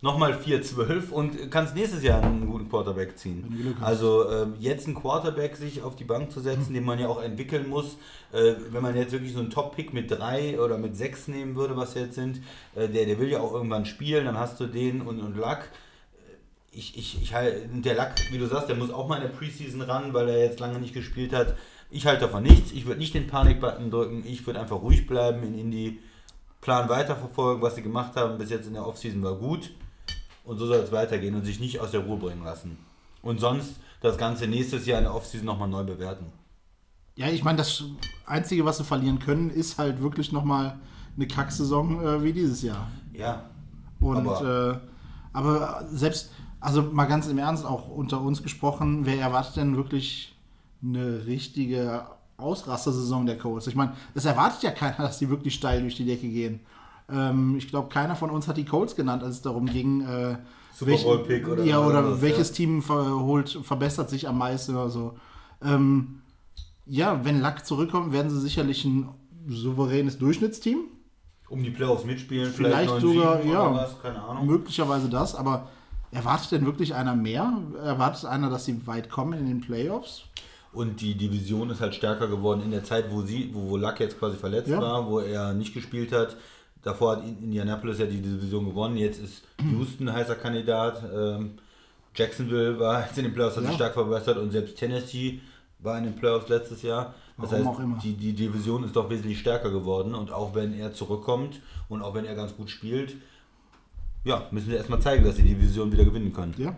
[0.00, 3.74] nochmal 4-12 und kannst nächstes Jahr einen guten Quarterback ziehen.
[3.80, 7.22] Also ähm, jetzt einen Quarterback sich auf die Bank zu setzen, den man ja auch
[7.22, 7.96] entwickeln muss.
[8.32, 11.76] Äh, wenn man jetzt wirklich so einen Top-Pick mit 3 oder mit 6 nehmen würde,
[11.76, 12.40] was jetzt sind,
[12.74, 15.68] äh, der, der will ja auch irgendwann spielen, dann hast du den und, und Luck
[16.76, 19.28] ich, ich, ich halt, der Lack, wie du sagst, der muss auch mal in der
[19.28, 21.56] Preseason ran, weil er jetzt lange nicht gespielt hat.
[21.90, 22.72] Ich halte davon nichts.
[22.72, 24.24] Ich würde nicht den Panikbutton drücken.
[24.26, 26.00] Ich würde einfach ruhig bleiben, in Indie
[26.60, 28.38] Plan weiterverfolgen, was sie gemacht haben.
[28.38, 29.70] Bis jetzt in der Offseason war gut.
[30.44, 32.76] Und so soll es weitergehen und sich nicht aus der Ruhe bringen lassen.
[33.22, 36.26] Und sonst das Ganze nächstes Jahr in der Offseason nochmal neu bewerten.
[37.16, 37.84] Ja, ich meine, das
[38.26, 40.78] Einzige, was sie verlieren können, ist halt wirklich nochmal
[41.16, 42.90] eine Kacksaison äh, wie dieses Jahr.
[43.12, 43.48] Ja.
[44.00, 44.88] Und Aber- äh,
[45.32, 46.30] aber selbst,
[46.60, 50.36] also mal ganz im Ernst, auch unter uns gesprochen, wer erwartet denn wirklich
[50.82, 53.66] eine richtige Ausrastersaison der Colts?
[53.66, 56.60] Ich meine, es erwartet ja keiner, dass die wirklich steil durch die Decke gehen.
[57.12, 60.36] Ähm, ich glaube, keiner von uns hat die Colts genannt, als es darum ging, äh,
[60.72, 62.54] Super welch- Bowl-Pick oder ja, oder was, welches ja.
[62.56, 65.14] Team verholt, verbessert sich am meisten oder so.
[65.62, 66.22] Ähm,
[66.86, 69.08] ja, wenn Luck zurückkommt, werden sie sicherlich ein
[69.46, 70.78] souveränes Durchschnittsteam.
[71.48, 73.62] Um die Playoffs mitspielen, Vielleicht vielleicht, sogar, 9-7 ja.
[73.70, 74.46] oder was, keine Ahnung.
[74.46, 75.68] Möglicherweise das, aber
[76.10, 77.52] erwartet denn wirklich einer mehr?
[77.82, 80.22] Erwartet einer, dass sie weit kommen in den Playoffs?
[80.72, 84.00] Und die Division ist halt stärker geworden in der Zeit, wo sie, wo, wo Luck
[84.00, 84.80] jetzt quasi verletzt Ja.
[84.80, 86.36] war, wo er nicht gespielt hat.
[86.84, 88.96] Davor hat Indianapolis ja die Division gewonnen.
[88.96, 89.42] Jetzt ist
[89.72, 91.02] Houston ein heißer Kandidat.
[91.14, 91.54] Ähm,
[92.14, 93.68] Jacksonville war jetzt in den Playoffs, hat Ja.
[93.70, 95.40] sich stark verbessert und selbst Tennessee
[95.80, 97.14] war in den Playoffs letztes Jahr.
[97.38, 97.98] Das Warum heißt, auch immer.
[97.98, 102.14] Die, die Division ist doch wesentlich stärker geworden und auch wenn er zurückkommt und auch
[102.14, 103.16] wenn er ganz gut spielt,
[104.24, 106.54] ja, müssen wir erstmal zeigen, dass die Division wieder gewinnen können.
[106.58, 106.76] Ja.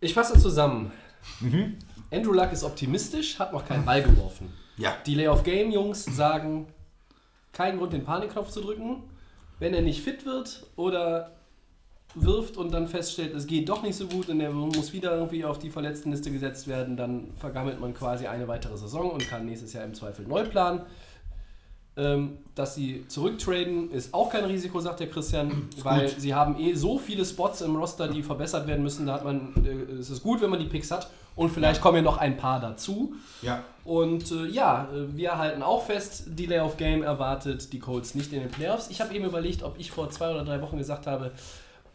[0.00, 0.92] Ich fasse zusammen.
[1.40, 1.76] Mhm.
[2.12, 4.52] Andrew Luck ist optimistisch, hat noch keinen Ball geworfen.
[4.76, 4.94] Ja.
[5.06, 6.66] Die Lay of Game Jungs sagen,
[7.52, 9.02] keinen Grund, den Panikknopf zu drücken.
[9.58, 11.32] Wenn er nicht fit wird oder
[12.14, 15.44] wirft und dann feststellt, es geht doch nicht so gut und er muss wieder irgendwie
[15.44, 19.72] auf die Verletztenliste gesetzt werden, dann vergammelt man quasi eine weitere Saison und kann nächstes
[19.72, 20.82] Jahr im Zweifel neu planen.
[21.96, 26.74] Ähm, dass sie zurücktraden, ist auch kein Risiko, sagt der Christian, weil sie haben eh
[26.74, 29.06] so viele Spots im Roster, die verbessert werden müssen.
[29.06, 31.96] Da hat man, äh, es ist gut, wenn man die Picks hat und vielleicht kommen
[31.96, 33.14] ja noch ein paar dazu.
[33.42, 33.62] Ja.
[33.84, 38.32] Und äh, ja, äh, wir halten auch fest, Delay of Game erwartet die Colts nicht
[38.32, 38.88] in den Playoffs.
[38.90, 41.32] Ich habe eben überlegt, ob ich vor zwei oder drei Wochen gesagt habe,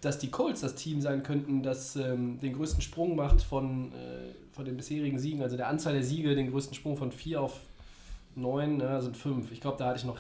[0.02, 4.34] dass die Colts das Team sein könnten, das ähm, den größten Sprung macht von, äh,
[4.54, 7.60] von den bisherigen Siegen, also der Anzahl der Siege, den größten Sprung von vier auf
[8.42, 9.52] neun, ne, sind fünf.
[9.52, 10.18] Ich glaube, da hatte ich noch,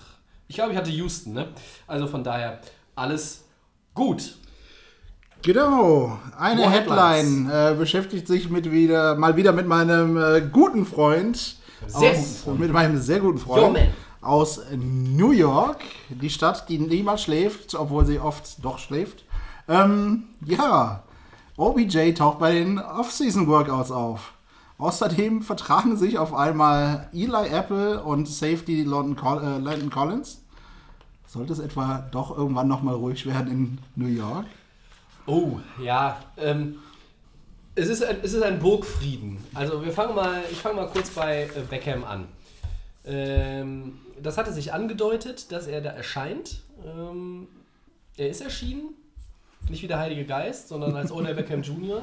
[0.48, 1.48] ich glaube, ich hatte Houston, ne?
[1.88, 2.60] Also von daher
[2.96, 3.46] alles
[3.94, 4.36] gut.
[5.42, 10.86] Genau, eine More Headline äh, beschäftigt sich mit wieder, mal wieder mit meinem äh, guten
[10.86, 11.56] Freund.
[11.88, 12.60] Sehr aus, Freund.
[12.60, 13.88] Mit meinem sehr guten Yo, Freund man.
[14.22, 15.82] aus New York.
[16.10, 19.24] Die Stadt, die niemals schläft, obwohl sie oft doch schläft.
[19.70, 21.04] Ähm, ja,
[21.56, 24.34] OBJ taucht bei den Off-Season-Workouts auf.
[24.80, 30.42] Außerdem vertragen sich auf einmal Eli Apple und Safety London Col äh, Collins.
[31.28, 34.46] Sollte es etwa doch irgendwann nochmal ruhig werden in New York?
[35.26, 36.18] Oh, ja.
[36.38, 36.80] Ähm,
[37.76, 39.38] es, ist ein, es ist ein Burgfrieden.
[39.54, 42.30] Also wir fangen mal, ich fange mal kurz bei äh, Beckham an.
[43.06, 46.62] Ähm, das hatte sich angedeutet, dass er da erscheint.
[46.86, 47.50] Ähm,
[48.16, 48.94] er ist erschienen.
[49.70, 52.02] Nicht wie der Heilige Geist, sondern als Odell Beckham Jr.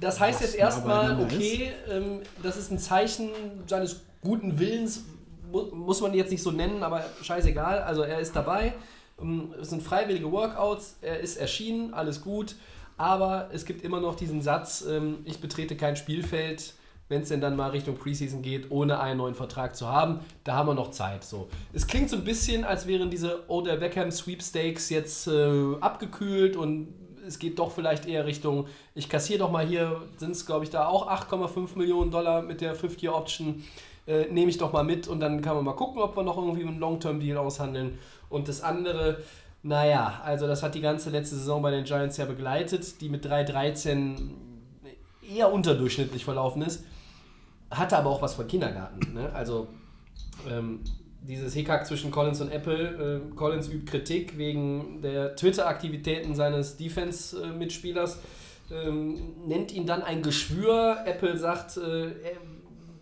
[0.00, 3.30] Das heißt jetzt erstmal, okay, ähm, das ist ein Zeichen
[3.66, 5.04] seines guten Willens,
[5.50, 7.82] mu muss man jetzt nicht so nennen, aber scheißegal.
[7.82, 8.74] Also er ist dabei.
[9.20, 12.56] Ähm, Es sind freiwillige Workouts, er ist erschienen, alles gut.
[12.96, 16.74] Aber es gibt immer noch diesen Satz, ähm, ich betrete kein Spielfeld,
[17.08, 20.20] wenn es denn dann mal Richtung Preseason geht, ohne einen neuen Vertrag zu haben.
[20.44, 21.24] Da haben wir noch Zeit.
[21.24, 21.48] So.
[21.72, 26.94] Es klingt so ein bisschen, als wären diese Odell Beckham Sweepstakes jetzt äh, abgekühlt und
[27.26, 30.70] es geht doch vielleicht eher Richtung, ich kassiere doch mal hier, sind es glaube ich
[30.70, 33.64] da auch 8,5 Millionen Dollar mit der 50-Year-Option,
[34.06, 36.36] äh, nehme ich doch mal mit und dann kann man mal gucken, ob wir noch
[36.36, 37.98] irgendwie einen Long-Term-Deal aushandeln.
[38.28, 39.18] Und das andere,
[39.62, 43.26] naja, also das hat die ganze letzte Saison bei den Giants ja begleitet, die mit
[43.26, 44.30] 3-13
[45.34, 46.84] eher unterdurchschnittlich verlaufen ist,
[47.70, 49.14] hatte aber auch was von Kindergarten.
[49.14, 49.32] Ne?
[49.32, 49.68] Also
[50.50, 50.80] ähm,
[51.26, 53.20] dieses Hickhack zwischen Collins und Apple.
[53.32, 58.20] Äh, Collins übt Kritik wegen der Twitter-Aktivitäten seines Defense-Mitspielers,
[58.72, 60.98] ähm, nennt ihn dann ein Geschwür.
[61.06, 62.54] Apple sagt, äh, er-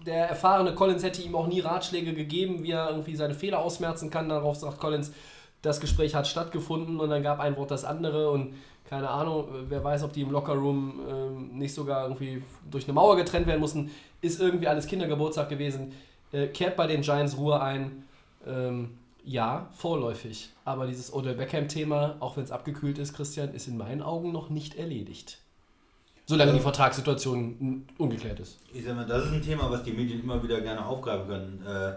[0.06, 4.10] der erfahrene Collins hätte ihm auch nie Ratschläge gegeben, wie er irgendwie seine Fehler ausmerzen
[4.10, 4.28] kann.
[4.28, 5.12] Darauf sagt Collins,
[5.62, 8.54] das Gespräch hat stattgefunden und dann gab ein Wort das andere und
[8.90, 13.16] keine Ahnung, wer weiß, ob die im Lockerroom ähm, nicht sogar irgendwie durch eine Mauer
[13.16, 13.90] getrennt werden mussten.
[14.20, 15.92] Ist irgendwie alles Kindergeburtstag gewesen.
[16.32, 18.04] Äh, kehrt bei den Giants Ruhe ein.
[18.46, 20.50] Ähm, ja, vorläufig.
[20.64, 24.50] Aber dieses Odell Beckham-Thema, auch wenn es abgekühlt ist, Christian, ist in meinen Augen noch
[24.50, 25.38] nicht erledigt.
[26.26, 28.58] Solange die Vertragssituation ungeklärt ist.
[28.72, 31.66] Ich sag mal, das ist ein Thema, was die Medien immer wieder gerne aufgreifen können.
[31.66, 31.94] Äh,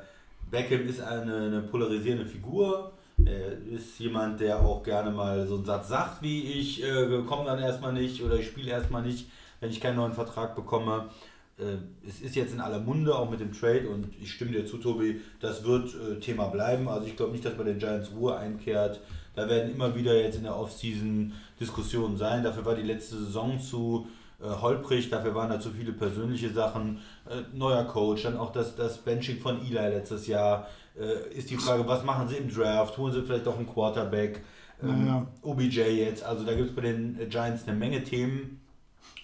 [0.50, 2.92] Beckham ist eine, eine polarisierende Figur.
[3.24, 7.46] Er ist jemand, der auch gerne mal so einen Satz sagt, wie ich äh, komme
[7.46, 9.30] dann erstmal nicht oder ich spiele erstmal nicht,
[9.60, 11.10] wenn ich keinen neuen Vertrag bekomme.
[11.58, 14.66] Äh, es ist jetzt in aller Munde, auch mit dem Trade und ich stimme dir
[14.66, 16.88] zu, Tobi, das wird äh, Thema bleiben.
[16.88, 19.02] Also ich glaube nicht, dass bei den Giants Ruhe einkehrt.
[19.36, 22.44] Da werden immer wieder jetzt in der Offseason Diskussionen sein.
[22.44, 24.08] Dafür war die letzte Saison zu
[24.42, 27.00] äh, holprig, dafür waren da zu viele persönliche Sachen.
[27.30, 30.68] Äh, neuer Coach, dann auch das, das Benching von Eli letztes Jahr.
[30.98, 32.98] Äh, ist die Frage, was machen sie im Draft?
[32.98, 34.42] Holen sie vielleicht auch einen Quarterback?
[34.82, 35.28] Ähm, Naja.
[35.42, 36.24] OBJ jetzt.
[36.24, 38.62] Also da gibt es bei den Giants eine Menge Themen.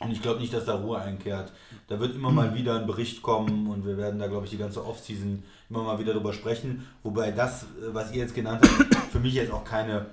[0.04, 1.52] Und ich glaube nicht, dass da Ruhe einkehrt.
[1.88, 4.58] Da wird immer mal wieder ein Bericht kommen und wir werden da, glaube ich, die
[4.58, 6.88] ganze Offseason immer mal wieder drüber sprechen.
[7.04, 10.08] Wobei das, äh, was ihr jetzt genannt habt, für mich jetzt auch keine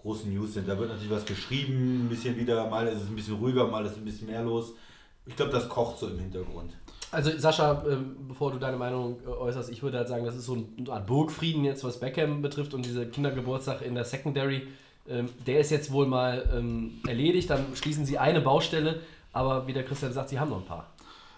[0.00, 0.68] großen News sind.
[0.68, 3.84] Da wird natürlich was geschrieben, ein bisschen wieder, mal ist es ein bisschen ruhiger, mal
[3.86, 4.72] ist ein bisschen mehr los.
[5.26, 6.72] Ich glaube, das kocht so im Hintergrund.
[7.12, 10.46] Also Sascha, ähm, bevor du deine Meinung äh, äußerst, ich würde halt sagen, das ist
[10.46, 14.66] so ein- eine Art Burgfrieden jetzt, was Beckham betrifft und dieser Kindergeburtstag in der Secondary,
[15.08, 19.00] ähm, der ist jetzt wohl mal ähm, erledigt, dann schließen sie eine Baustelle,
[19.32, 20.86] aber wie der Christian sagt, sie haben noch ein paar.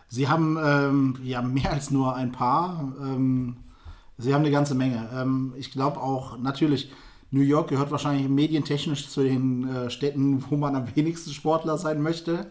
[0.09, 2.93] Sie haben ähm, ja mehr als nur ein paar.
[3.01, 3.57] Ähm,
[4.19, 5.09] sie haben eine ganze Menge.
[5.15, 6.91] Ähm, ich glaube auch, natürlich,
[7.31, 12.01] New York gehört wahrscheinlich medientechnisch zu den äh, Städten, wo man am wenigsten Sportler sein
[12.01, 12.51] möchte,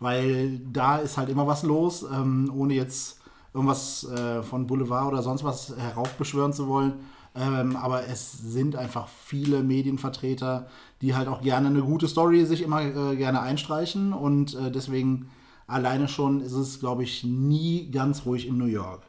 [0.00, 3.20] weil da ist halt immer was los, ähm, ohne jetzt
[3.52, 6.94] irgendwas äh, von Boulevard oder sonst was heraufbeschwören zu wollen.
[7.36, 10.68] Ähm, aber es sind einfach viele Medienvertreter,
[11.02, 15.30] die halt auch gerne eine gute Story sich immer äh, gerne einstreichen und äh, deswegen
[15.66, 19.02] alleine schon ist es, glaube ich, nie ganz ruhig in New York.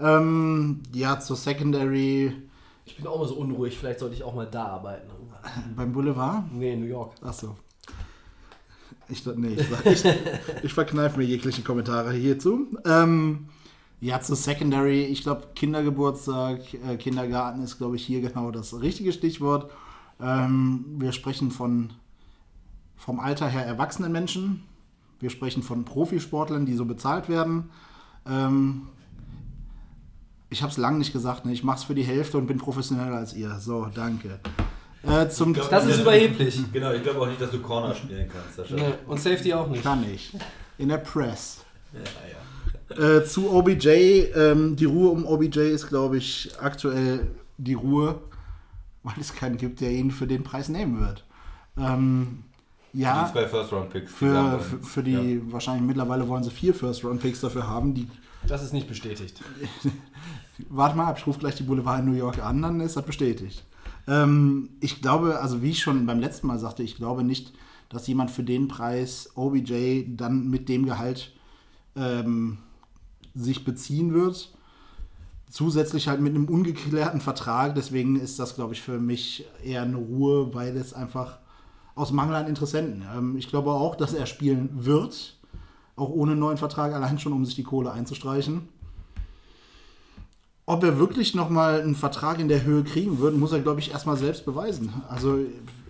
[0.00, 2.32] Ähm, ja, zur Secondary
[2.86, 5.10] Ich bin auch mal so unruhig, vielleicht sollte ich auch mal da arbeiten.
[5.76, 6.44] beim Boulevard.
[6.52, 7.14] Nee, in New York.
[7.22, 7.56] Achso.
[9.08, 10.04] Ich, nee, ich, ich,
[10.62, 12.66] ich verkneife mir jegliche Kommentare hierzu.
[12.84, 13.48] Ähm,
[14.00, 19.12] Ja, zu Secondary, ich glaube, Kindergeburtstag, äh, Kindergarten ist, glaube ich, hier genau das richtige
[19.12, 19.70] Stichwort.
[20.20, 21.90] Ähm, wir sprechen von
[22.96, 24.62] vom Alter her erwachsenen Menschen.
[25.20, 27.70] Wir sprechen von Profisportlern, die so bezahlt werden.
[28.26, 28.88] Ähm,
[30.50, 31.52] ich habe es lange nicht gesagt, ne?
[31.52, 33.58] ich mache es für die Hälfte und bin professioneller als ihr.
[33.58, 34.40] So, danke.
[35.02, 36.60] Äh, zum glaub, Das ist überheblich.
[36.72, 38.56] Genau, ich glaube auch nicht, dass du Corner spielen kannst.
[38.56, 38.74] Sascha.
[38.74, 39.82] Nee, und Safety auch nicht.
[39.82, 40.36] kann ich.
[40.76, 41.64] In der Press.
[41.92, 42.49] Ja, ja.
[42.90, 43.88] Äh, zu OBJ,
[44.34, 48.20] ähm, die Ruhe um OBJ ist, glaube ich, aktuell die Ruhe,
[49.02, 51.24] weil es keinen gibt, der ihn für den Preis nehmen wird.
[51.78, 52.42] Ähm,
[52.92, 54.12] Die ja, zwei First-Round-Picks.
[54.12, 57.94] für, für, für die, wahrscheinlich mittlerweile wollen sie vier First-Round-Picks dafür haben.
[57.94, 58.08] Die,
[58.46, 59.40] Das ist nicht bestätigt.
[60.68, 63.04] warte mal ab, ich rufe gleich die Boulevard in New York an, dann ist das
[63.04, 63.64] bestätigt.
[64.08, 67.52] Ähm, ich glaube, also wie ich schon beim letzten Mal sagte, ich glaube nicht,
[67.88, 71.32] dass jemand für den Preis OBJ dann mit dem Gehalt
[71.96, 72.58] ähm,
[73.34, 74.52] sich beziehen wird.
[75.50, 77.74] Zusätzlich halt mit einem ungeklärten Vertrag.
[77.74, 81.38] Deswegen ist das, glaube ich, für mich eher eine Ruhe, weil es einfach
[81.94, 83.04] aus Mangel an Interessenten.
[83.14, 85.36] Ähm, ich glaube auch, dass er spielen wird.
[85.96, 88.68] Auch ohne neuen Vertrag, allein schon, um sich die Kohle einzustreichen.
[90.66, 93.90] Ob er wirklich nochmal einen Vertrag in der Höhe kriegen wird, muss er, glaube ich,
[93.90, 94.92] erstmal selbst beweisen.
[95.08, 95.40] Also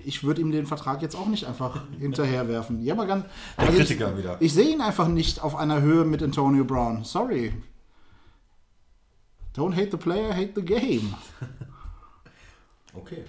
[0.04, 2.82] ich würde ihm den Vertrag jetzt auch nicht einfach hinterherwerfen.
[2.82, 3.24] Ja, aber ganz.
[3.56, 4.36] Also ich, Kritiker wieder.
[4.40, 7.04] ich sehe ihn einfach nicht auf einer Höhe mit Antonio Brown.
[7.04, 7.52] Sorry.
[9.56, 11.14] Don't hate the player, hate the game.
[12.92, 13.22] Okay.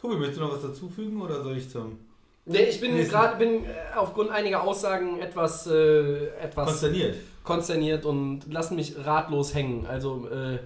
[0.00, 1.98] Tobi, möchtest du noch was dazufügen oder soll ich zum.
[2.46, 7.16] Nee, ich bin gerade bin äh, aufgrund einiger Aussagen etwas, äh, etwas Konsterniert.
[7.44, 9.84] konsterniert und lassen mich ratlos hängen.
[9.86, 10.58] Also, äh,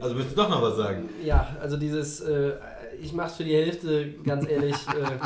[0.00, 1.08] Also möchtest du doch noch was sagen?
[1.22, 2.54] ja, also dieses, äh,
[3.02, 5.18] ich mach's für die Hälfte, ganz ehrlich, äh,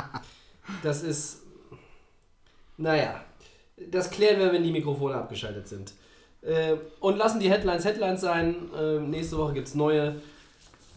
[0.82, 1.42] das ist,
[2.76, 3.20] naja,
[3.90, 5.92] das klären wir, wenn die Mikrofone abgeschaltet sind.
[6.42, 8.54] Äh, und lassen die Headlines Headlines sein.
[8.74, 10.16] Äh, nächste Woche gibt's neue.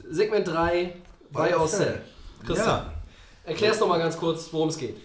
[0.10, 0.96] Segment 3,
[1.32, 2.02] Buy or Sell.
[2.46, 2.94] Christian, Ja,
[3.44, 4.98] erklär's noch mal ganz kurz, worum es geht.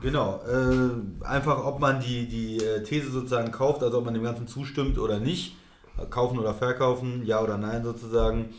[0.00, 0.40] genau.
[0.46, 4.46] Äh, einfach, ob man die, die äh, These sozusagen kauft, also ob man dem Ganzen
[4.46, 5.56] zustimmt oder nicht.
[6.08, 8.54] Kaufen oder verkaufen, ja oder nein sozusagen.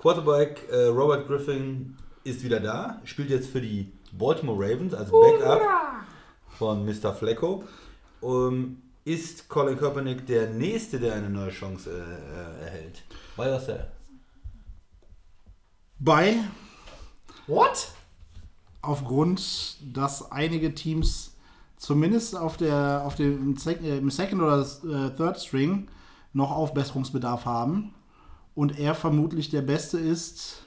[0.00, 5.60] Quarterback äh, Robert Griffin ist wieder da, spielt jetzt für die Baltimore Ravens als Backup
[6.48, 7.12] von Mr.
[7.12, 7.64] Flecko.
[8.22, 13.02] Ähm, ist Colin Kaepernick der Nächste, der eine neue Chance äh, äh, erhält?
[13.36, 13.86] Buy or sell?
[15.98, 16.36] Bei
[17.46, 17.88] What?
[18.80, 21.36] aufgrund, dass einige Teams
[21.76, 25.88] zumindest auf der auf dem äh, im Second oder äh, Third String
[26.32, 27.94] noch Aufbesserungsbedarf haben
[28.60, 30.66] und er vermutlich der Beste ist,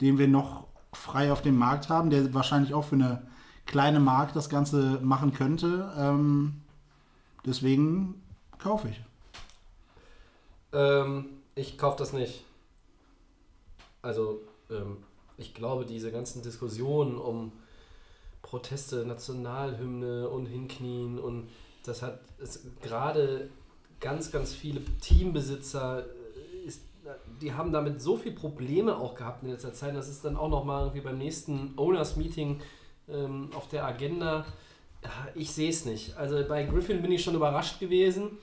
[0.00, 3.26] den wir noch frei auf dem Markt haben, der wahrscheinlich auch für eine
[3.66, 5.92] kleine Mark das Ganze machen könnte.
[5.98, 6.60] Ähm,
[7.44, 8.22] deswegen
[8.58, 9.02] kaufe ich.
[10.72, 11.24] Ähm,
[11.56, 12.44] ich kaufe das nicht.
[14.00, 14.98] Also, ähm,
[15.36, 17.50] ich glaube, diese ganzen Diskussionen um
[18.42, 21.48] Proteste, Nationalhymne und Hinknien und
[21.84, 22.20] das hat
[22.80, 23.50] gerade
[23.98, 26.04] ganz, ganz viele Teambesitzer,
[27.40, 29.94] die haben damit so viele Probleme auch gehabt in letzter Zeit.
[29.94, 32.60] Das ist dann auch nochmal irgendwie beim nächsten Owners Meeting
[33.08, 34.44] ähm, auf der Agenda.
[35.34, 36.16] Ich sehe es nicht.
[36.16, 38.38] Also bei Griffin bin ich schon überrascht gewesen.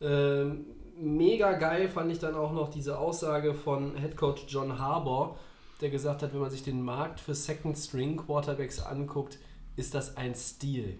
[0.00, 5.38] Ähm, mega geil fand ich dann auch noch diese Aussage von Head Coach John Harbour,
[5.80, 9.38] der gesagt hat, wenn man sich den Markt für Second String Quarterbacks anguckt,
[9.76, 10.98] ist das ein Stil.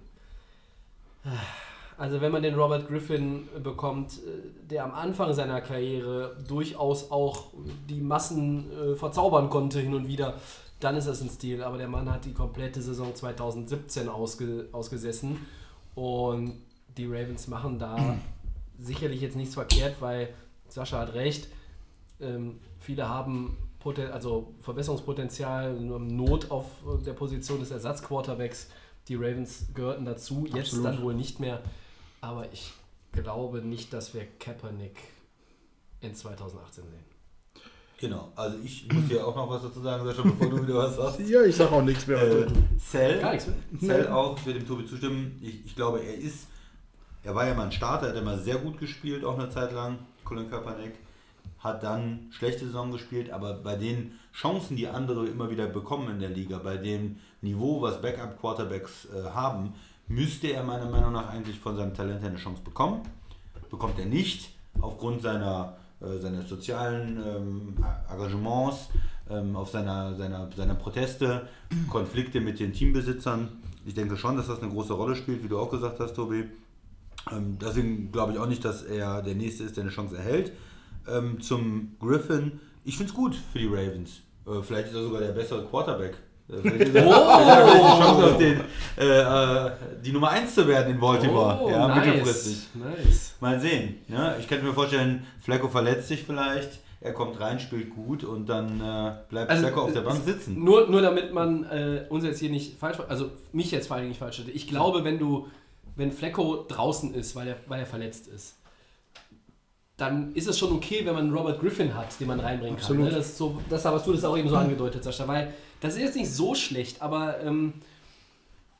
[2.00, 7.48] Also wenn man den Robert Griffin bekommt, äh, der am Anfang seiner Karriere durchaus auch
[7.90, 10.36] die Massen äh, verzaubern konnte hin und wieder,
[10.80, 11.62] dann ist das ein Stil.
[11.62, 15.46] Aber der Mann hat die komplette Saison 2017 ausge, ausgesessen
[15.94, 16.54] und
[16.96, 18.16] die Ravens machen da
[18.78, 20.30] sicherlich jetzt nichts verkehrt, weil
[20.68, 21.48] Sascha hat recht.
[22.18, 26.64] Ähm, viele haben Poten also Verbesserungspotenzial, Not auf
[27.04, 28.70] der Position des Ersatzquarterbacks.
[29.08, 30.86] Die Ravens gehörten dazu, jetzt Absolut.
[30.86, 31.60] dann wohl nicht mehr.
[32.20, 32.72] Aber ich
[33.12, 34.98] glaube nicht, dass wir Kaepernick
[36.00, 37.10] in 2018 sehen.
[37.98, 40.96] Genau, also ich muss hier auch noch was dazu sagen, Sascha, bevor du wieder was
[40.96, 41.20] sagst.
[41.28, 42.46] Ja, ich sage auch nichts mehr Äh,
[42.78, 45.38] Cell, Gar nichts Cell auch, ich werde dem Tobi zustimmen.
[45.42, 46.46] Ich, ich glaube, er ist,
[47.22, 49.72] er war ja mal ein Starter, er hat immer sehr gut gespielt, auch eine Zeit
[49.72, 50.94] lang, Colin Kaepernick.
[51.58, 56.20] Hat dann schlechte Saison gespielt, aber bei den Chancen, die andere immer wieder bekommen in
[56.20, 59.74] der Liga, bei dem Niveau, was Backup-Quarterbacks äh, haben,
[60.10, 63.02] müsste er meiner Meinung nach eigentlich von seinem Talent her eine Chance bekommen.
[63.70, 64.50] Bekommt er nicht,
[64.80, 67.76] aufgrund seiner, äh, seines sozialen ähm,
[68.10, 68.88] Engagements,
[69.30, 71.48] ähm, auf seiner, seiner, seiner Proteste,
[71.88, 73.48] Konflikte mit den Teambesitzern.
[73.86, 76.50] Ich denke schon, dass das eine große Rolle spielt, wie du auch gesagt hast, Tobi.
[77.30, 80.52] Ähm, deswegen glaube ich auch nicht, dass er der Nächste ist, der eine Chance erhält.
[81.06, 84.22] Ähm, zum Griffin, ich finde es gut für die Ravens.
[84.44, 86.16] Äh, vielleicht ist er sogar der bessere Quarterback.
[86.52, 88.60] Äh, er die Chance auf den,
[88.98, 89.70] äh, äh,
[90.04, 91.58] die Nummer 1 zu werden in Baltimore.
[91.62, 92.06] Oh, ja, nice.
[92.06, 92.68] mittelfristig.
[92.74, 93.34] Nice.
[93.40, 93.98] Mal sehen.
[94.08, 98.48] Ja, ich könnte mir vorstellen, Flecko verletzt sich vielleicht, er kommt rein, spielt gut und
[98.48, 100.62] dann äh, bleibt Also, Flecko auf der äh, Bank sitzen.
[100.62, 104.08] Nur, nur damit man äh, uns jetzt hier nicht falsch, also mich jetzt vor Dingen
[104.08, 104.54] nicht falsch versteht.
[104.54, 105.48] Ich glaube, wenn du,
[105.96, 108.56] wenn Flecko draußen ist, weil er, weil er verletzt ist,
[110.00, 112.84] dann ist es schon okay, wenn man einen Robert Griffin hat, den man reinbringen kann.
[112.84, 113.04] Absolut.
[113.04, 113.10] Ne?
[113.10, 116.00] Das, ist so, das hast du das auch eben so angedeutet, Sascha, weil das ist
[116.00, 117.74] jetzt nicht so schlecht, aber ähm,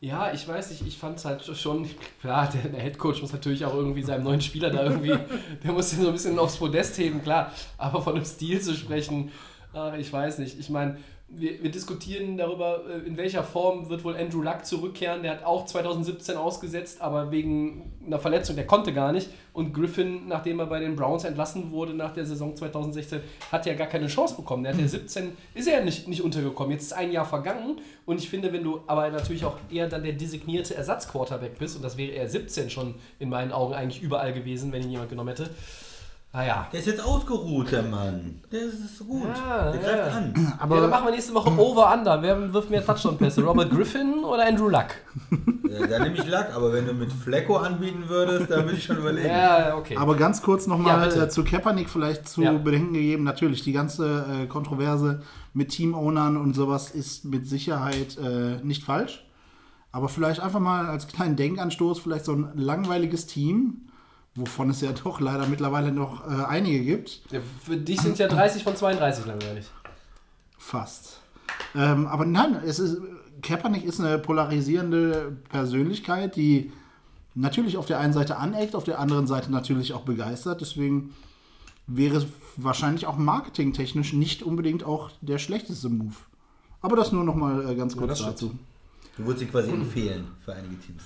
[0.01, 1.89] ja, ich weiß nicht, ich fand es halt schon,
[2.21, 5.15] klar, der, der Headcoach muss natürlich auch irgendwie seinem neuen Spieler da irgendwie,
[5.63, 8.75] der muss den so ein bisschen aufs Podest heben, klar, aber von einem Stil zu
[8.75, 9.31] sprechen,
[9.75, 10.59] ach, ich weiß nicht.
[10.59, 10.99] Ich meine,
[11.31, 15.23] wir, wir diskutieren darüber, äh, in welcher Form wird wohl Andrew Luck zurückkehren.
[15.23, 19.31] Der hat auch 2017 ausgesetzt, aber wegen einer Verletzung, der konnte gar nicht.
[19.53, 23.21] Und Griffin, nachdem er bei den Browns entlassen wurde nach der Saison 2016,
[23.51, 24.65] hat ja gar keine Chance bekommen.
[24.65, 26.73] Der hat ja 17, ist er ja nicht, nicht untergekommen.
[26.73, 30.03] Jetzt ist ein Jahr vergangen und ich finde, wenn du aber natürlich auch eher dann
[30.03, 34.33] der designierte Ersatzquarterback bist, und das wäre er 17 schon in meinen Augen eigentlich überall
[34.33, 35.51] gewesen, wenn ihn jemand genommen hätte.
[36.33, 36.69] Naja.
[36.73, 38.41] Der ist jetzt ausgeruht, der Mann.
[38.53, 39.27] Der ist gut.
[39.37, 39.89] Ja, der ja.
[40.05, 40.53] greift an.
[40.61, 42.23] Aber ja, dann machen wir nächste Woche Over-Under.
[42.23, 43.43] Wer wirft mehr Touchdown-Pässe?
[43.43, 44.87] Robert Griffin oder Andrew Luck?
[45.69, 48.85] Ja, da nehme ich Lack, aber wenn du mit Flecko anbieten würdest, dann würde ich
[48.85, 49.29] schon überlegen.
[49.29, 49.97] Ja, okay.
[49.97, 51.21] Aber ganz kurz Ja, nochmal bitte.
[51.25, 52.53] äh, zu Kaepernick vielleicht zu Ja.
[52.53, 53.25] bedenken gegeben.
[53.25, 55.23] Natürlich, die ganze äh, Kontroverse
[55.53, 59.27] mit Teamownern und sowas ist mit Sicherheit äh, nicht falsch.
[59.91, 63.89] Aber vielleicht einfach mal als kleinen Denkanstoß, vielleicht so ein langweiliges Team,
[64.35, 67.21] wovon es ja doch leider mittlerweile noch äh, einige gibt.
[67.31, 69.67] Ja, für dich sind ja 30 von 32 langweilig.
[70.59, 71.21] Fast.
[71.75, 72.99] Ähm, aber nein, es ist,
[73.43, 76.73] Kaepernick ist eine polarisierende Persönlichkeit, die
[77.35, 80.61] natürlich auf der einen Seite aneckt, auf der anderen Seite natürlich auch begeistert.
[80.61, 81.15] Deswegen
[81.87, 82.27] wäre es
[82.57, 86.15] wahrscheinlich auch marketingtechnisch nicht unbedingt auch der schlechteste Move.
[86.83, 88.33] Aber das nur noch mal äh, ganz kurz stimmt.
[88.33, 88.59] dazu.
[89.17, 91.03] Du würdest ihn quasi empfehlen für einige Teams.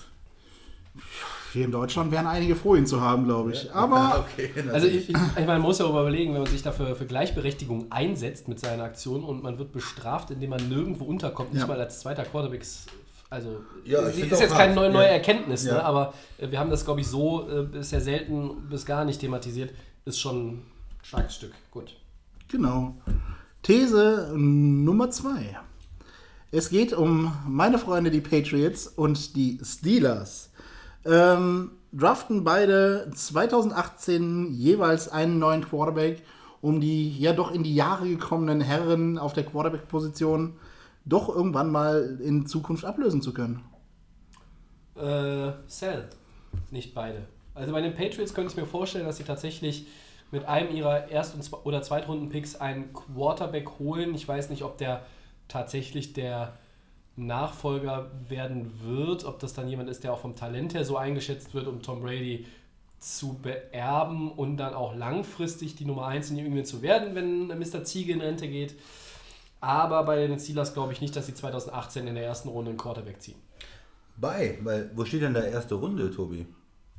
[1.54, 3.72] Hier in Deutschland wären einige froh, ihn zu haben, glaube ich.
[3.72, 4.50] Aber okay.
[4.72, 7.06] Also ich, ich, ich meine, man muss ja darüber überlegen, wenn man sich dafür für
[7.06, 11.66] Gleichberechtigung einsetzt mit seiner Aktion und man wird bestraft, indem man nirgendwo unterkommt, nicht Ja.
[11.68, 12.60] mal als zweiter Quarterback.
[12.62, 12.88] ist-
[13.30, 15.12] Also Ja, ich ist jetzt keine neue, neue Ja.
[15.12, 15.74] Erkenntnis, Ja.
[15.74, 15.84] ne?
[15.84, 19.72] aber äh, wir haben das, glaube ich, so äh, bisher selten bis gar nicht thematisiert.
[20.04, 20.62] Ist schon ein
[21.02, 21.52] starkes Stück.
[21.70, 21.96] Gut.
[22.48, 22.96] Genau.
[23.62, 25.56] These Nummer zwei.
[26.50, 30.50] Es geht um meine Freunde, die Patriots und die Steelers.
[31.04, 36.22] Ähm, draften beide 2018 jeweils einen neuen Quarterback,
[36.60, 40.54] um die ja doch in die Jahre gekommenen Herren auf der Quarterback-Position
[41.04, 43.62] doch irgendwann mal in Zukunft ablösen zu können.
[44.96, 46.08] Äh, Sell.
[46.70, 47.26] Nicht beide.
[47.54, 49.86] Also bei den Patriots könnte ich mir vorstellen, dass sie tatsächlich
[50.30, 54.14] mit einem ihrer Erst- oder Zweitrunden-Picks einen Quarterback holen.
[54.14, 55.04] Ich weiß nicht, ob der
[55.48, 56.54] tatsächlich der
[57.16, 61.54] Nachfolger werden wird, ob das dann jemand ist, der auch vom Talent her so eingeschätzt
[61.54, 62.46] wird, um Tom Brady
[62.98, 67.46] zu beerben und dann auch langfristig die Nummer 1 in New England zu werden, wenn
[67.48, 67.84] Mr.
[67.84, 68.74] Ziege in Rente geht.
[69.60, 72.78] Aber bei den Steelers glaube ich nicht, dass sie 2018 in der ersten Runde einen
[72.78, 73.36] Quarterback ziehen.
[74.16, 76.46] Bei, weil wo steht denn da erste Runde, Tobi?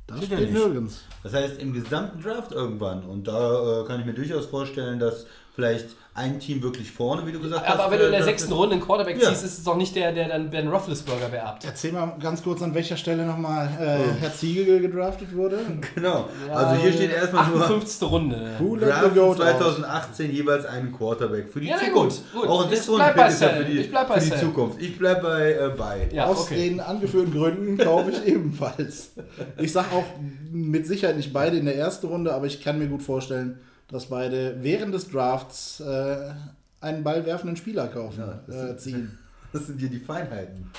[0.06, 0.52] Das Steht steht nicht.
[0.52, 1.04] nirgends.
[1.22, 3.04] Das heißt im gesamten Draft irgendwann.
[3.04, 7.32] Und da äh, kann ich mir durchaus vorstellen, dass vielleicht ein Team wirklich vorne, wie
[7.32, 7.78] du gesagt hast.
[7.78, 9.28] Aber wenn du in der äh, sechsten Runde einen Quarterback Ja.
[9.28, 11.64] ziehst, ist es doch nicht der, der dann Ben Roethlisberger beerbt.
[11.66, 15.58] Erzähl mal ganz kurz, an welcher Stelle nochmal äh, Herr Ziegel gedraftet wurde.
[15.94, 16.28] Genau.
[16.54, 18.08] also hier steht erstmal nur 58.
[18.10, 18.50] Runde.
[18.58, 19.36] Who Draft goat out?
[19.36, 22.22] 2018 jeweils einen Quarterback für die Ja, Zukunft.
[22.32, 22.50] gut, gut.
[22.50, 24.30] Auch ein Ich sechsten bleib bei Pick ist ja für die, Ich bleib bei für
[24.34, 24.40] die.
[24.40, 24.80] Zukunft.
[24.82, 26.08] Ich bleib bei äh, bei.
[26.12, 26.70] Ja, Aus okay.
[26.70, 29.10] den angeführten Gründen glaube ich ebenfalls.
[29.58, 30.04] Ich sage auch
[30.50, 33.58] mit Sicherheit nicht beide in der ersten Runde, aber ich kann mir gut vorstellen,
[33.88, 36.32] dass beide während des Drafts äh,
[36.80, 39.18] einen ballwerfenden Spieler kaufen, Ja, das äh, sind- ziehen.
[39.52, 40.70] Das sind hier die Feinheiten.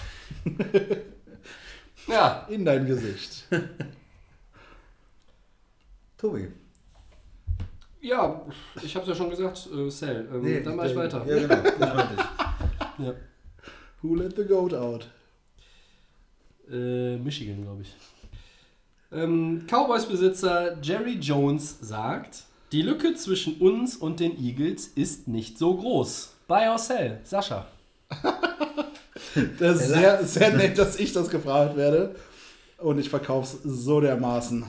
[2.08, 3.45] Ja, In dein Gesicht.
[6.18, 6.47] Tobi.
[8.01, 8.41] ja
[8.82, 10.28] ich habe es ja schon gesagt, äh, Cell.
[10.34, 11.24] Ähm, dann mache ich weiter.
[11.28, 11.70] Ja, genau.
[11.80, 13.05] Das meinte ich.
[13.05, 13.14] Ja.
[14.01, 15.10] Who let the goat out?
[16.72, 17.95] Äh, Michigan, glaube ich.
[19.12, 25.76] Ähm, Cowboys-Besitzer Jerry Jones sagt, die Lücke zwischen uns und den Eagles ist nicht so
[25.76, 26.34] groß.
[26.47, 27.68] Buy or sell, Sascha.
[29.59, 32.15] Das ist sehr, sehr nett, dass ich das gefragt werde.
[32.80, 34.65] Und ich verkaufe es so dermaßen.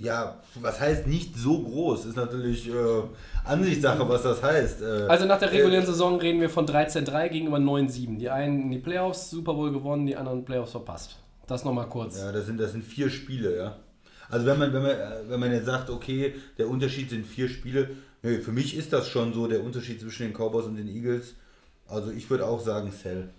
[0.00, 2.06] ja, was heißt nicht so groß?
[2.06, 3.02] Ist natürlich äh,
[3.44, 4.80] Ansichtssache, was das heißt.
[4.82, 8.18] Äh, Also nach der regulären Saison reden wir von 13-3 gegenüber 9-7.
[8.18, 11.16] Die einen in die Playoffs, Super Bowl gewonnen, die anderen Playoffs verpasst.
[11.46, 12.18] Das nochmal kurz.
[12.18, 13.76] Ja, das sind, das sind vier Spiele, ja.
[14.30, 14.96] Also wenn man, wenn man,
[15.28, 17.90] wenn man jetzt sagt, okay, der Unterschied sind vier Spiele,
[18.22, 21.34] nee, für mich ist das schon so der Unterschied zwischen den Cowboys und den Eagles.
[21.88, 23.30] Also ich würde auch sagen Sell.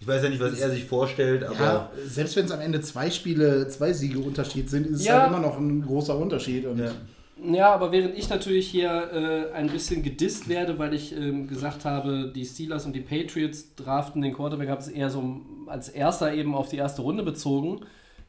[0.00, 2.80] Ich weiß ja nicht, was er sich vorstellt, aber Ja, selbst wenn es am Ende
[2.80, 5.20] zwei Spiele, zwei Siege Unterschied sind, ist es Ja.
[5.20, 6.66] halt immer noch ein großer Unterschied.
[6.66, 6.90] Und Ja.
[7.42, 11.84] Ja, aber während ich natürlich hier äh, ein bisschen gedisst werde, weil ich ähm, gesagt
[11.84, 16.32] habe, die Steelers und die Patriots draften den Quarterback, habe es eher so als erster
[16.32, 17.80] eben auf die erste Runde bezogen,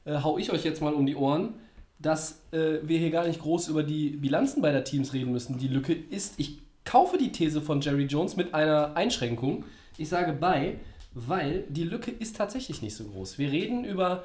[0.06, 1.54] äh, hau ich euch jetzt mal um die Ohren,
[2.00, 5.58] dass äh, wir hier gar nicht groß über die Bilanzen beider Teams reden müssen.
[5.58, 9.66] Die Lücke ist, ich kaufe die These von Jerry Jones mit einer Einschränkung.
[9.98, 10.80] Ich sage bei,
[11.14, 13.38] weil die Lücke ist tatsächlich nicht so groß.
[13.38, 14.24] Wir reden über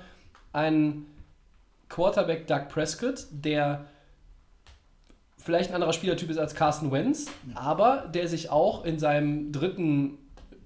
[0.53, 1.07] einen
[1.89, 3.87] Quarterback Doug Prescott, der
[5.39, 10.19] vielleicht ein anderer Spielertyp ist als Carson Wentz, aber der sich auch in seinem dritten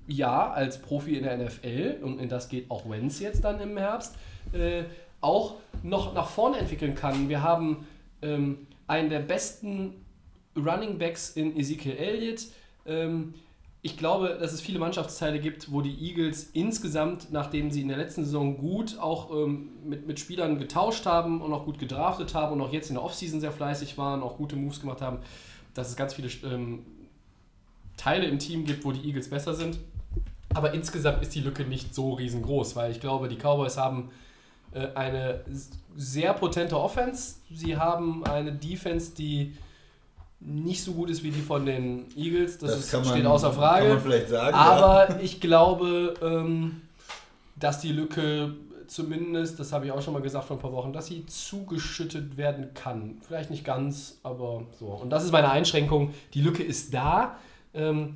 [0.06, 3.76] Jahr als Profi in der NFL, und in das geht auch Wentz jetzt dann im
[3.76, 4.16] Herbst,
[4.52, 4.84] äh,
[5.24, 7.28] auch noch nach vorne entwickeln kann.
[7.28, 7.86] Wir haben
[8.22, 9.94] ähm, einen der besten
[10.56, 12.46] Running Backs in Ezekiel Elliott.
[12.86, 13.34] Ähm,
[13.82, 17.98] ich glaube, dass es viele Mannschaftsteile gibt, wo die Eagles insgesamt, nachdem sie in der
[17.98, 22.54] letzten Saison gut auch ähm, mit, mit Spielern getauscht haben und auch gut gedraftet haben
[22.54, 25.18] und auch jetzt in der Offseason sehr fleißig waren, auch gute Moves gemacht haben,
[25.74, 26.86] dass es ganz viele ähm,
[27.98, 29.78] Teile im Team gibt, wo die Eagles besser sind.
[30.54, 34.10] Aber insgesamt ist die Lücke nicht so riesengroß, weil ich glaube, die Cowboys haben
[34.94, 37.36] eine s- sehr potente Offense.
[37.54, 39.56] Sie haben eine Defense, die
[40.40, 42.58] nicht so gut ist wie die von den Eagles.
[42.58, 43.86] Das, ist, steht außer Frage.
[43.86, 44.54] Kann man vielleicht sagen.
[44.54, 44.62] ja.
[44.62, 46.82] Aber ich glaube, ähm,
[47.56, 48.54] dass die Lücke
[48.86, 52.36] zumindest, das habe ich auch schon mal gesagt vor ein paar Wochen, dass sie zugeschüttet
[52.36, 53.18] werden kann.
[53.26, 54.86] Vielleicht nicht ganz, aber so.
[54.88, 56.12] Und das ist meine Einschränkung.
[56.34, 57.38] Die Lücke ist da.
[57.72, 58.14] Ähm,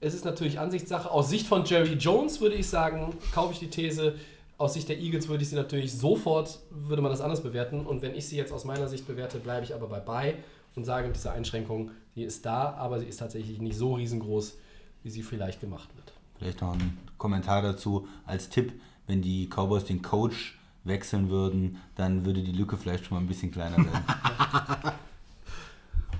[0.00, 1.10] es ist natürlich Ansichtssache.
[1.10, 4.14] Aus Sicht von Jerry Jones würde ich sagen, kaufe ich die These.
[4.58, 7.86] Aus Sicht der Eagles würde ich sie natürlich sofort, würde man das anders bewerten.
[7.86, 10.34] Und wenn ich sie jetzt aus meiner Sicht bewerte, bleibe ich aber bei bei
[10.74, 14.58] und sage, diese Einschränkung, die ist da, aber sie ist tatsächlich nicht so riesengroß,
[15.04, 16.12] wie sie vielleicht gemacht wird.
[16.36, 18.72] Vielleicht noch ein Kommentar dazu als Tipp,
[19.06, 23.28] wenn die Cowboys den Coach wechseln würden, dann würde die Lücke vielleicht schon mal ein
[23.28, 24.04] bisschen kleiner werden.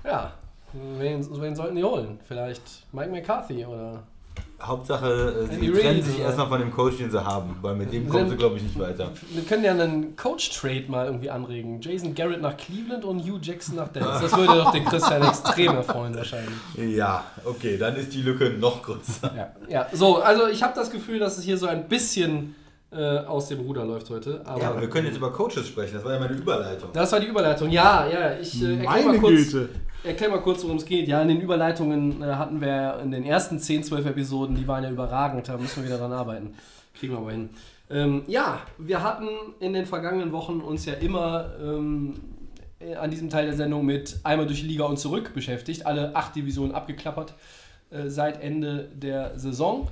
[0.05, 0.33] Ja,
[0.73, 2.19] wen, wen sollten die holen?
[2.25, 4.05] Vielleicht Mike McCarthy oder.
[4.61, 6.25] Hauptsache, äh, sie Andy trennen Reid, sich oder?
[6.25, 8.79] erstmal von dem Coach, den sie haben, weil mit dem kommen sie, glaube ich, nicht
[8.79, 9.11] weiter.
[9.31, 11.81] Wir können ja einen Coach-Trade mal irgendwie anregen.
[11.81, 14.21] Jason Garrett nach Cleveland und Hugh Jackson nach Dallas.
[14.23, 16.57] Das würde doch den Christian extrem erfreuen, wahrscheinlich.
[16.77, 19.33] Ja, okay, dann ist die Lücke noch größer.
[19.37, 19.87] Ja, ja.
[19.93, 22.57] so, also ich habe das Gefühl, dass es hier so ein bisschen
[22.91, 24.41] äh, aus dem Ruder läuft heute.
[24.45, 26.89] Aber Ja, aber wir können jetzt über Coaches sprechen, das war ja meine Überleitung.
[26.93, 27.71] das war die Überleitung.
[27.71, 29.53] Ja, ja, ich äh, erkläre Meine mal kurz.
[29.53, 29.69] Güte.
[30.09, 31.07] Erklär mal kurz, worum es geht.
[31.07, 34.83] Ja, in den Überleitungen äh, hatten wir in den ersten 10, 12 Episoden, die waren
[34.83, 36.55] ja überragend, da müssen wir wieder dran arbeiten.
[36.95, 37.51] Kriegen wir aber hin.
[37.91, 39.29] Ähm, ja, wir hatten
[39.61, 42.15] in den vergangenen Wochen uns ja immer ähm,
[42.79, 45.85] äh, an diesem Teil der Sendung mit einmal durch die Liga und zurück beschäftigt.
[45.85, 47.35] Alle acht Divisionen abgeklappert
[47.91, 49.89] äh, seit Ende der Saison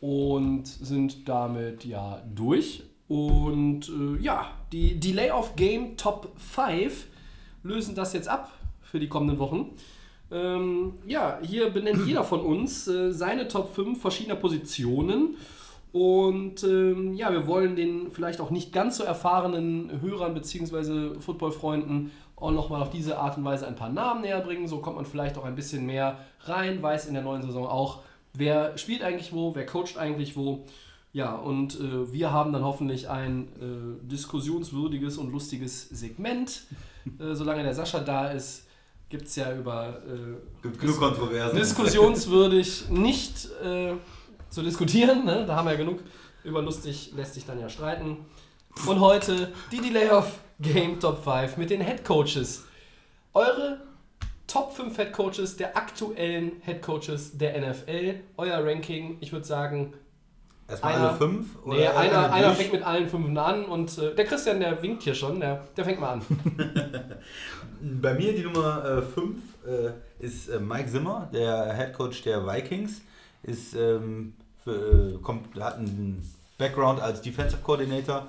[0.00, 2.84] und sind damit ja durch.
[3.06, 7.06] Und äh, ja, die Delay of Game Top 5
[7.64, 8.50] lösen das jetzt ab
[8.90, 9.70] für die kommenden Wochen.
[10.30, 15.36] Ähm, ja, hier benennt jeder von uns äh, seine Top 5 verschiedener Positionen.
[15.92, 21.18] Und ähm, ja, wir wollen den vielleicht auch nicht ganz so erfahrenen Hörern bzw.
[21.20, 24.68] Footballfreunden auch nochmal auf diese Art und Weise ein paar Namen näher bringen.
[24.68, 28.02] So kommt man vielleicht auch ein bisschen mehr rein, weiß in der neuen Saison auch,
[28.34, 30.66] wer spielt eigentlich wo, wer coacht eigentlich wo.
[31.12, 36.64] Ja, und äh, wir haben dann hoffentlich ein äh, diskussionswürdiges und lustiges Segment.
[37.18, 38.67] Äh, solange der Sascha da ist,
[39.08, 41.56] gibt es ja über äh, Gibt genug Kontroversen.
[41.56, 43.94] diskussionswürdig nicht äh,
[44.50, 45.24] zu diskutieren.
[45.24, 45.44] Ne?
[45.46, 46.00] Da haben wir ja genug.
[46.44, 48.18] Über lustig lässt sich dann ja streiten.
[48.86, 52.64] Und heute die Delay of Game Top 5 mit den Head Coaches.
[53.34, 53.80] Eure
[54.46, 58.20] Top 5 Head Coaches der aktuellen Head Coaches der NFL.
[58.36, 59.94] Euer Ranking, ich würde sagen,
[60.68, 61.46] Erstmal einer- alle fünf?
[61.64, 62.32] nee, einer, durch?
[62.32, 65.64] einer fängt mit allen fünf an und äh, der Christian, der winkt hier schon, der,
[65.76, 66.22] der fängt mal an.
[68.02, 73.02] Bei mir die Nummer 5 äh, ist äh, Mike Zimmer, der Head Coach der Vikings.
[73.44, 78.26] Ist, ähm, für, äh, kommt, hat einen Background als Defensive Coordinator,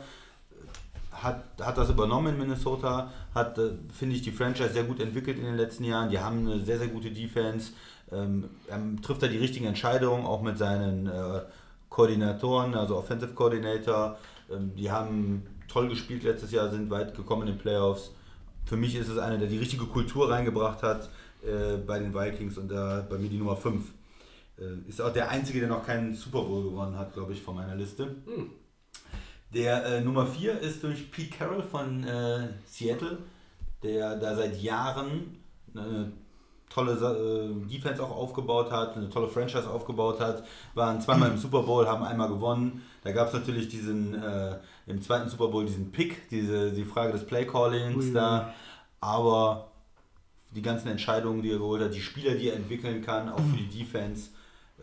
[1.11, 5.37] hat, hat das übernommen in Minnesota, hat, äh, finde ich, die Franchise sehr gut entwickelt
[5.39, 6.09] in den letzten Jahren.
[6.09, 7.71] Die haben eine sehr, sehr gute Defense.
[8.11, 11.41] Ähm, er trifft da die richtigen Entscheidungen, auch mit seinen äh,
[11.89, 14.17] Koordinatoren, also Offensive Coordinator.
[14.51, 18.11] Ähm, die haben toll gespielt letztes Jahr, sind weit gekommen in den Playoffs.
[18.65, 21.09] für mich ist es einer, der die richtige Kultur reingebracht hat
[21.43, 23.83] äh, bei den Vikings und da bei mir die Nummer 5.
[24.59, 27.55] Äh, ist auch der einzige, der noch keinen Super Bowl gewonnen hat, glaube ich, von
[27.55, 28.15] meiner Liste.
[29.53, 33.17] Der äh, Nummer 4 ist durch Pete Carroll von äh, Seattle,
[33.81, 35.37] der da seit Jahren
[35.73, 36.11] eine
[36.69, 40.43] tolle äh, Defense auch aufgebaut hat, eine tolle Franchise aufgebaut hat,
[40.75, 42.83] waren zweimal im Super Bowl, haben einmal gewonnen.
[43.03, 44.57] Da gab es natürlich diesen, äh,
[44.87, 48.53] im zweiten Super Bowl diesen Pick, diese, die Frage des Play-Callings da,
[49.01, 49.71] aber
[50.51, 53.57] die ganzen Entscheidungen, die er geholt hat, die Spieler, die er entwickeln kann, auch für
[53.57, 54.29] die Defense,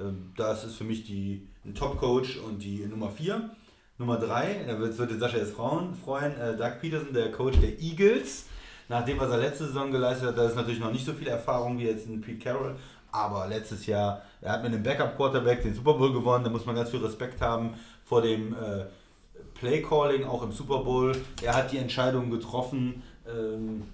[0.01, 3.51] ähm, das ist für mich die, ein Top-Coach und die Nummer 4.
[3.99, 7.80] Nummer 3, da wird, wird Sascha jetzt Frauen freuen, äh, Doug Peterson, der Coach der
[7.80, 8.47] Eagles.
[8.89, 11.78] Nachdem, was er letzte Saison geleistet hat, da ist natürlich noch nicht so viel Erfahrung
[11.78, 12.76] wie jetzt ein Pete Carroll.
[13.11, 16.45] Aber letztes Jahr, er hat mit einem Backup-Quarterback den Super Bowl gewonnen.
[16.45, 17.74] Da muss man ganz viel Respekt haben
[18.05, 18.84] vor dem äh,
[19.55, 21.16] Play-Calling, auch im Super Bowl.
[21.43, 23.84] Er hat die Entscheidung getroffen, ähm,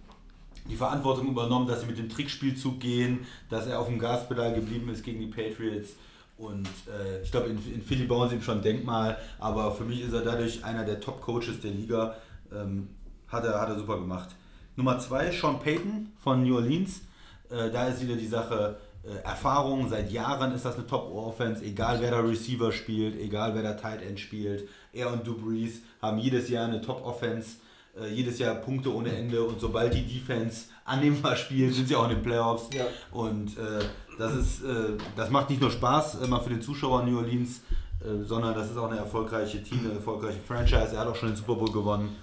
[0.69, 4.89] die Verantwortung übernommen, dass sie mit dem Trickspielzug gehen, dass er auf dem Gaspedal geblieben
[4.91, 5.95] ist gegen die Patriots.
[6.37, 9.85] Und äh, ich glaube, in, in Philly bauen sie ihm schon ein Denkmal, aber für
[9.85, 12.17] mich ist er dadurch einer der Top-Coaches der Liga.
[12.53, 12.89] Ähm,
[13.29, 14.31] hat, er, hat er super gemacht.
[14.77, 17.03] Nummer zwei, Sean Payton von New Orleans.
[17.51, 21.99] Äh, da ist wieder die Sache, äh, Erfahrung, seit Jahren ist das eine Top-Offense, egal
[22.01, 24.69] wer da Receiver spielt, egal wer da Tight End spielt.
[24.93, 27.57] Er und Dubreeze haben jedes Jahr eine Top-Offense,
[28.01, 32.05] äh, jedes Jahr Punkte ohne Ende und sobald die Defense annehmbar spielt, sind sie auch
[32.05, 32.71] in den Playoffs.
[32.75, 32.85] Ja.
[33.11, 33.85] Und äh,
[34.19, 37.61] das, ist, äh, das macht nicht nur Spaß immer für den Zuschauer in New Orleans,
[38.01, 40.95] äh, sondern das ist auch eine erfolgreiche Team, eine erfolgreiche Franchise.
[40.95, 42.17] Er hat auch schon den Super Bowl gewonnen.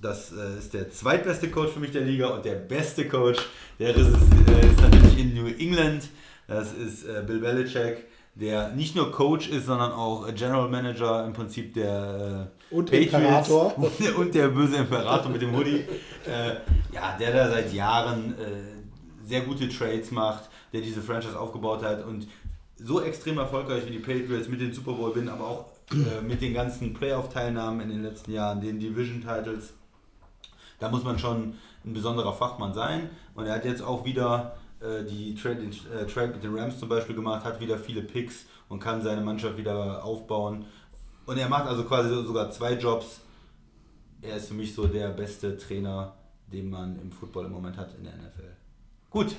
[0.00, 3.38] Das äh, ist der zweitbeste Coach für mich der Liga und der beste Coach,
[3.78, 6.08] der ist, äh, ist natürlich in New England.
[6.48, 11.34] Das ist äh, Bill Belichick, der nicht nur Coach ist, sondern auch General Manager im
[11.34, 13.76] Prinzip der äh, Und Imperator.
[14.16, 15.84] und der böse Imperator mit dem Hoodie.
[16.26, 16.54] Äh,
[16.94, 22.06] ja, der da seit Jahren äh, sehr gute Trades macht, der diese Franchise aufgebaut hat
[22.06, 22.26] und
[22.78, 25.64] so extrem erfolgreich wie die Patriots mit den Super Bowl bin, aber auch
[26.26, 29.74] mit den ganzen Playoff-Teilnahmen in den letzten Jahren, den Division-Titles.
[30.80, 31.54] Da muss man schon
[31.84, 33.10] ein besonderer Fachmann sein.
[33.34, 36.78] Und er hat jetzt auch wieder äh, die Trade, den, äh, Trade mit den Rams
[36.78, 40.64] zum Beispiel gemacht, hat wieder viele Picks und kann seine Mannschaft wieder aufbauen.
[41.26, 43.20] Und er macht also quasi so- sogar zwei Jobs.
[44.22, 46.14] Er ist für mich so der beste Trainer,
[46.52, 48.50] den man im Football im Moment hat in der NFL.
[49.10, 49.36] Gut,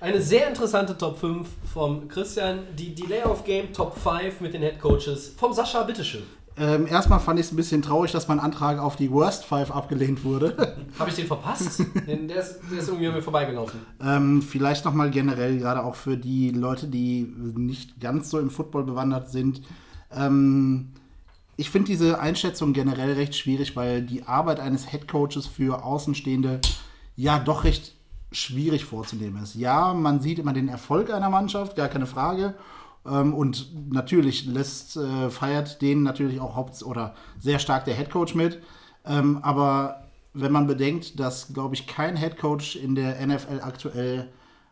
[0.00, 2.60] Eine sehr interessante Top 5 vom Christian.
[2.76, 6.22] Die Delay of Game Top 5 mit den Head Coaches vom Sascha, bitteschön.
[6.58, 9.70] Ähm, erstmal fand ich es ein bisschen traurig, dass mein Antrag auf die Worst Five
[9.70, 10.76] abgelehnt wurde.
[10.98, 11.84] Habe ich den verpasst?
[12.06, 13.80] den, der, ist, der ist irgendwie an mir vorbeigelaufen.
[14.02, 18.84] ähm, vielleicht nochmal generell, gerade auch für die Leute, die nicht ganz so im Football
[18.84, 19.62] bewandert sind.
[20.10, 20.90] Ähm,
[21.56, 26.60] ich finde diese Einschätzung generell recht schwierig, weil die Arbeit eines Head Coaches für Außenstehende
[27.16, 27.94] ja doch recht
[28.30, 29.54] schwierig vorzunehmen ist.
[29.54, 32.54] Ja, man sieht immer den Erfolg einer Mannschaft, gar keine Frage.
[33.06, 38.10] Ähm, und natürlich lässt, äh, feiert den natürlich auch haupt oder sehr stark der Head
[38.10, 38.60] Coach mit.
[39.04, 44.28] Ähm, aber wenn man bedenkt, dass, glaube ich, kein Head Coach in der NFL aktuell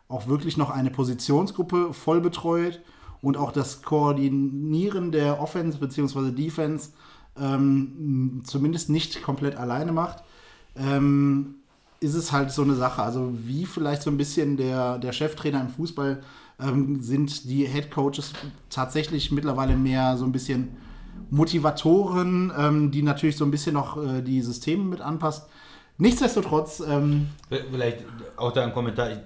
[0.07, 2.81] auch wirklich noch eine Positionsgruppe voll betreut
[3.21, 6.31] und auch das Koordinieren der Offense bzw.
[6.31, 6.91] Defense
[7.39, 10.23] ähm, zumindest nicht komplett alleine macht,
[10.75, 11.55] ähm,
[11.99, 13.01] ist es halt so eine Sache.
[13.01, 16.21] Also wie vielleicht so ein bisschen der, der Cheftrainer im Fußball
[16.59, 18.33] ähm, sind die Head Coaches
[18.69, 20.69] tatsächlich mittlerweile mehr so ein bisschen
[21.29, 25.49] Motivatoren, ähm, die natürlich so ein bisschen noch äh, die Systeme mit anpasst.
[25.97, 28.05] Nichtsdestotrotz, ähm, Vielleicht
[28.35, 29.17] auch da ein Kommentar, ich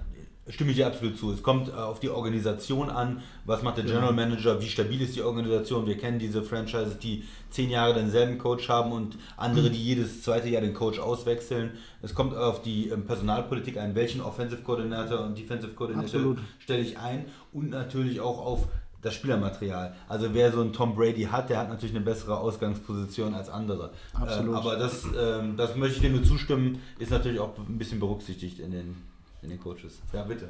[0.48, 1.32] stimme ich dir absolut zu.
[1.32, 5.14] Es kommt äh, auf die Organisation an, was macht der General Manager, wie stabil ist
[5.14, 5.86] die Organisation.
[5.86, 10.48] Wir kennen diese Franchises, die zehn Jahre denselben Coach haben und andere, die jedes zweite
[10.48, 11.72] Jahr den Coach auswechseln.
[12.02, 16.98] Es kommt auf die ähm, Personalpolitik an, welchen Offensive Coordinator und Defensive Coordinator stelle ich
[16.98, 18.68] ein und natürlich auch auf
[19.02, 19.94] das Spielermaterial.
[20.08, 23.90] Also wer so einen Tom Brady hat, der hat natürlich eine bessere Ausgangsposition als andere.
[24.14, 24.50] Absolut.
[24.50, 27.98] Ähm, aber das, ähm, das möchte ich dir nur zustimmen, ist natürlich auch ein bisschen
[27.98, 28.96] berücksichtigt in den,
[29.42, 30.00] in den Coaches.
[30.12, 30.48] Ja, bitte.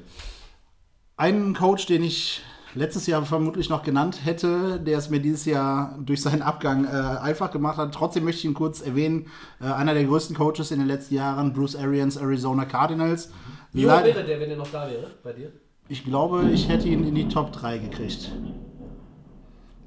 [1.17, 2.43] Ein Coach, den ich
[2.75, 6.89] letztes Jahr vermutlich noch genannt hätte, der es mir dieses Jahr durch seinen Abgang äh,
[6.89, 7.93] einfach gemacht hat.
[7.93, 9.27] Trotzdem möchte ich ihn kurz erwähnen.
[9.61, 13.31] Äh, einer der größten Coaches in den letzten Jahren, Bruce Arians, Arizona Cardinals.
[13.73, 15.53] Wie hoch wäre der, wenn der noch da wäre bei dir?
[15.89, 18.31] Ich glaube, ich hätte ihn in die Top 3 gekriegt.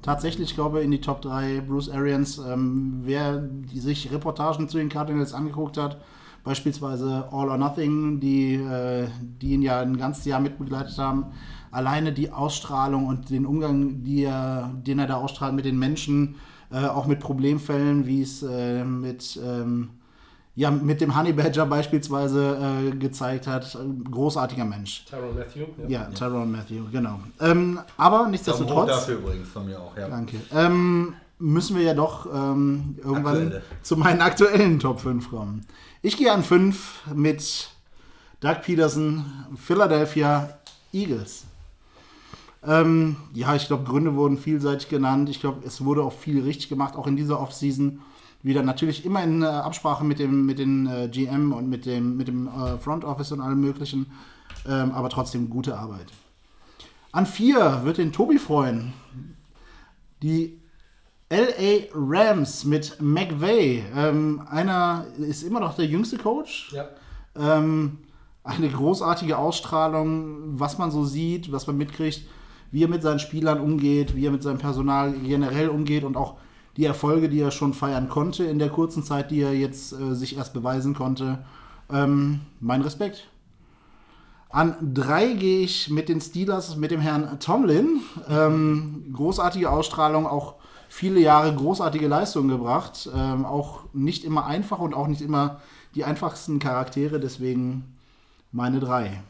[0.02, 2.38] Tatsächlich, ich glaube, in die Top 3 Bruce Arians.
[2.38, 6.00] Ähm, wer sich Reportagen zu den Cardinals angeguckt hat,
[6.46, 11.26] beispielsweise All or Nothing, die, äh, die ihn ja ein ganzes Jahr mitbegleitet haben,
[11.72, 16.36] alleine die Ausstrahlung und den Umgang, die er, den er da ausstrahlt mit den Menschen,
[16.70, 19.90] äh, auch mit Problemfällen, wie es äh, mit, ähm,
[20.54, 23.76] ja, mit dem Honey Badger beispielsweise äh, gezeigt hat.
[24.08, 25.04] Großartiger Mensch.
[25.04, 25.66] Tyron Matthew.
[25.88, 27.18] Ja, Tyrone Matthew, genau.
[27.40, 28.88] Ähm, aber nichtsdestotrotz.
[28.88, 29.96] dafür übrigens von mir auch.
[29.96, 30.08] Ja.
[30.08, 30.36] Danke.
[30.54, 33.62] Ähm, müssen wir ja doch ähm, irgendwann Aktuelle.
[33.82, 35.66] zu meinen aktuellen Top 5 kommen.
[36.02, 37.70] Ich gehe an 5 mit
[38.40, 39.24] Doug Peterson,
[39.56, 40.58] Philadelphia
[40.92, 41.44] Eagles.
[42.66, 45.28] Ähm, ja, ich glaube, Gründe wurden vielseitig genannt.
[45.28, 48.00] Ich glaube, es wurde auch viel richtig gemacht, auch in dieser Offseason.
[48.42, 52.16] Wieder natürlich immer in äh, Absprache mit dem mit den äh, GM und mit dem,
[52.16, 54.06] mit dem äh, Front Office und allem möglichen.
[54.68, 56.06] Ähm, aber trotzdem gute Arbeit.
[57.12, 58.92] An 4 wird den Tobi freuen.
[60.22, 60.60] Die
[61.28, 63.84] LA Rams mit McVay.
[63.94, 66.72] Ähm, einer ist immer noch der jüngste Coach.
[66.72, 66.88] Ja.
[67.36, 67.98] Ähm,
[68.44, 72.22] eine großartige Ausstrahlung, was man so sieht, was man mitkriegt,
[72.70, 76.36] wie er mit seinen Spielern umgeht, wie er mit seinem Personal generell umgeht und auch
[76.76, 80.14] die Erfolge, die er schon feiern konnte in der kurzen Zeit, die er jetzt äh,
[80.14, 81.44] sich erst beweisen konnte.
[81.90, 83.28] Ähm, mein Respekt.
[84.48, 88.00] An drei gehe ich mit den Steelers, mit dem Herrn Tomlin.
[88.28, 90.54] Ähm, großartige Ausstrahlung, auch
[90.96, 93.10] viele Jahre großartige Leistungen gebracht.
[93.14, 95.60] Ähm, auch nicht immer einfach und auch nicht immer
[95.94, 97.96] die einfachsten Charaktere, deswegen
[98.50, 99.22] meine drei.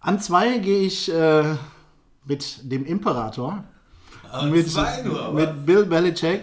[0.00, 1.54] An zwei gehe ich äh,
[2.26, 3.64] mit dem Imperator.
[4.50, 6.42] mit, zwei nur, mit Bill Belichick.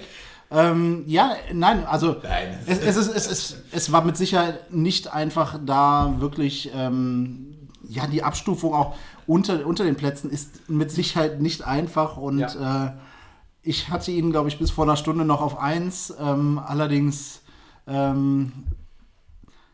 [0.50, 2.58] Ähm, ja, nein, also Nein.
[2.66, 8.08] es, es, ist, es, ist, es war mit Sicherheit nicht einfach da wirklich, ähm, ja,
[8.08, 8.96] die Abstufung auch
[9.28, 12.92] unter, unter den Plätzen ist mit Sicherheit nicht einfach und äh,
[13.64, 17.42] ich hatte ihn, glaube ich, bis vor einer Stunde noch auf 1, ähm, allerdings
[17.88, 18.52] ähm,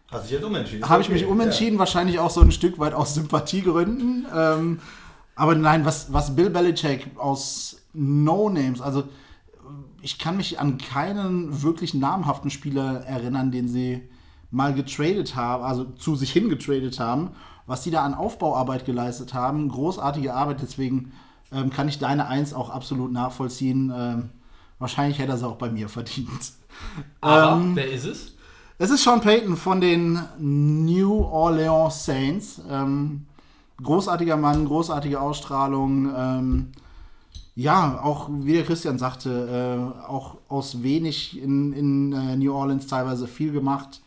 [0.09, 0.89] Hast dich jetzt umentschieden?
[0.89, 4.25] habe ich mich umentschieden, wahrscheinlich auch so ein Stück weit aus Sympathiegründen.
[4.33, 4.79] Ähm,
[5.35, 9.03] aber nein, was, was Bill Belichick aus No-Names, also
[10.01, 14.07] ich kann mich an keinen wirklich namhaften Spieler erinnern, den sie
[14.49, 17.31] mal getradet haben, also zu sich hingetradet haben,
[17.65, 19.67] was sie da an Aufbauarbeit geleistet haben.
[19.67, 21.11] Großartige Arbeit, deswegen
[21.51, 23.91] ähm, kann ich deine Eins auch absolut nachvollziehen.
[23.95, 24.29] Ähm,
[24.79, 26.53] wahrscheinlich hätte er sie auch bei mir verdient.
[27.21, 28.33] Aber Ähm, wer ist es?
[28.77, 32.61] Es ist Sean Payton von den New Orleans Saints.
[32.69, 33.25] Ähm,
[33.81, 36.11] großartiger Mann, großartige Ausstrahlung.
[36.15, 36.71] Ähm,
[37.55, 42.85] ja, auch wie der Christian sagte, äh, auch aus wenig in, in äh, New Orleans
[42.85, 44.01] teilweise viel gemacht.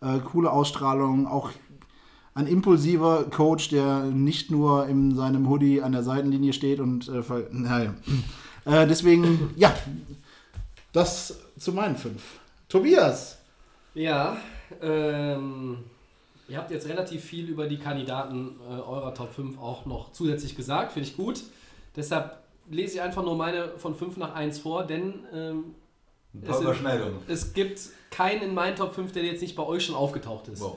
[0.00, 1.50] Äh, coole Ausstrahlung, auch
[2.36, 7.22] ein impulsiver Coach, der nicht nur in seinem Hoodie an der Seitenlinie steht und äh,
[7.22, 7.94] ver- naja.
[8.66, 9.74] Äh, deswegen, ja,
[10.92, 12.22] das zu meinen fünf.
[12.68, 13.38] Tobias.
[13.94, 14.36] Ja,
[14.82, 15.78] ähm,
[16.48, 20.54] ihr habt jetzt relativ viel über die Kandidaten äh, eurer Top 5 auch noch zusätzlich
[20.56, 21.42] gesagt, finde ich gut.
[21.96, 25.64] Deshalb lese ich einfach nur meine von 5 nach 1 vor, denn ähm,
[26.34, 26.42] Ein
[27.28, 27.80] es, es gibt
[28.10, 30.60] keinen in meinen Top 5, der jetzt nicht bei euch schon aufgetaucht ist.
[30.60, 30.76] Wow.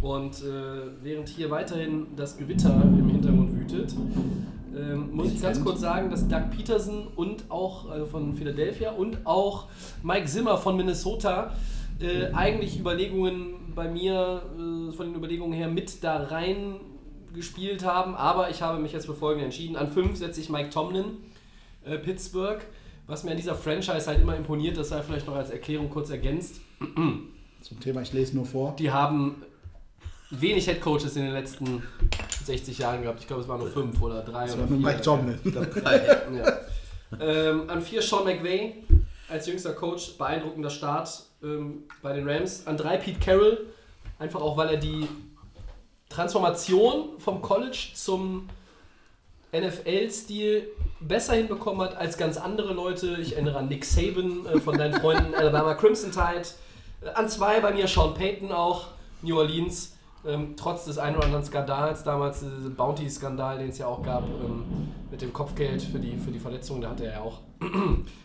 [0.00, 3.94] Und äh, während hier weiterhin das Gewitter im Hintergrund wütet,
[4.76, 9.18] ähm, muss ich ganz kurz sagen, dass Doug Peterson und auch äh, von Philadelphia und
[9.24, 9.66] auch
[10.02, 11.54] Mike Zimmer von Minnesota
[12.00, 16.76] äh, eigentlich Überlegungen bei mir, äh, von den Überlegungen her mit da rein
[17.34, 18.14] gespielt haben.
[18.14, 19.76] Aber ich habe mich jetzt für folgende entschieden.
[19.76, 21.04] An 5 setze ich Mike Tomlin,
[21.84, 22.60] äh, Pittsburgh.
[23.08, 26.10] Was mir an dieser Franchise halt immer imponiert, das sei vielleicht noch als Erklärung kurz
[26.10, 26.60] ergänzt.
[27.62, 28.76] Zum Thema, ich lese nur vor.
[28.78, 29.42] Die haben
[30.30, 31.82] wenig Headcoaches in den letzten
[32.44, 33.20] 60 Jahren gehabt.
[33.20, 34.76] Ich glaube, es waren nur fünf oder drei Das oder war vier.
[34.76, 35.38] Mike Tomlin.
[36.36, 36.58] Ja.
[37.20, 38.84] Ähm, an vier Sean McVay
[39.28, 42.66] als jüngster Coach, beeindruckender Start ähm, bei den Rams.
[42.66, 43.66] An drei Pete Carroll,
[44.18, 45.06] einfach auch, weil er die
[46.08, 48.48] Transformation vom College zum
[49.52, 50.68] NFL-Stil
[51.00, 53.16] besser hinbekommen hat als ganz andere Leute.
[53.20, 56.48] Ich erinnere an Nick Saban äh, von deinen Freunden Alabama Crimson Tide.
[57.02, 58.88] Äh, an zwei bei mir Sean Payton auch,
[59.22, 59.94] New Orleans.
[60.28, 64.24] Ähm, trotz des einen oder anderen Skandals, damals dieser Bounty-Skandal, den es ja auch gab,
[64.24, 64.64] ähm,
[65.10, 67.40] mit dem Kopfgeld für die, für die Verletzung, da hatte er ja auch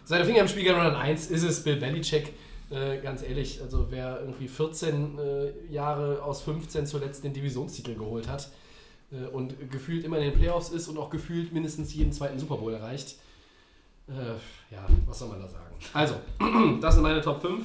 [0.04, 0.86] seine Finger im Spiel gehabt.
[0.86, 2.34] Und eins ist es Bill Belichick.
[2.70, 8.28] Äh, ganz ehrlich, also wer irgendwie 14 äh, Jahre aus 15 zuletzt den Divisionstitel geholt
[8.28, 8.50] hat
[9.12, 12.58] äh, und gefühlt immer in den Playoffs ist und auch gefühlt mindestens jeden zweiten Super
[12.58, 13.18] Bowl erreicht,
[14.08, 15.76] äh, ja, was soll man da sagen?
[15.94, 16.16] Also,
[16.82, 17.64] das sind meine Top 5.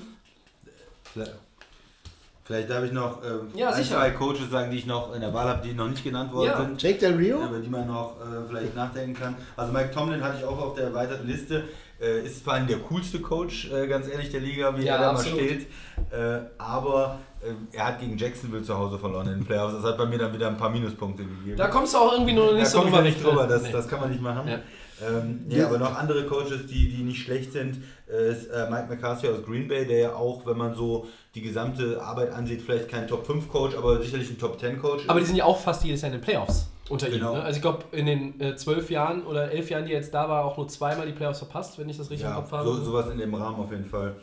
[2.48, 3.96] Vielleicht, darf ich noch ähm, Ja, ein, sicher.
[3.96, 6.46] zwei Coaches sagen, die ich noch in der Wahl habe, die noch nicht genannt worden
[6.48, 6.56] Ja.
[6.62, 6.82] sind.
[6.82, 7.44] Jake Del Rio?
[7.46, 9.34] über die man noch äh, vielleicht nachdenken kann.
[9.54, 11.64] Also Mike Tomlin hatte ich auch auf der erweiterten Liste.
[12.00, 15.00] Äh, ist vor allem der coolste Coach, äh, ganz ehrlich, der Liga, wie Ja, er
[15.02, 15.66] da mal steht.
[16.10, 19.74] Äh, aber äh, er hat gegen Jacksonville zu Hause verloren in den Playoffs.
[19.74, 21.58] Das hat bei mir dann wieder ein paar Minuspunkte gegeben.
[21.58, 23.72] Da kommst du auch irgendwie nur nicht da so drüber nicht drüber, das, Nee.
[23.72, 24.48] das kann man nicht machen.
[24.48, 24.58] Ja.
[25.00, 27.78] Ähm, nee, aber noch andere Coaches, die, die nicht schlecht sind,
[28.10, 31.06] äh, ist äh, Mike McCarthy aus Green Bay, der ja auch, wenn man so
[31.38, 35.04] die gesamte Arbeit ansieht, vielleicht kein Top 5 Coach, aber sicherlich ein Top 10 Coach
[35.06, 37.32] Aber die sind ja auch fast jedes Jahr in den Playoffs unter Genau.
[37.32, 37.38] ihm.
[37.38, 37.42] Ne?
[37.44, 40.28] Also ich glaube, in den äh, zwölf Jahren oder elf Jahren, die er jetzt da
[40.28, 42.64] war, auch nur zweimal die Playoffs verpasst, wenn ich das richtig im Ja, Kopf habe.
[42.68, 44.16] so, sowas in dem Rahmen auf jeden Fall.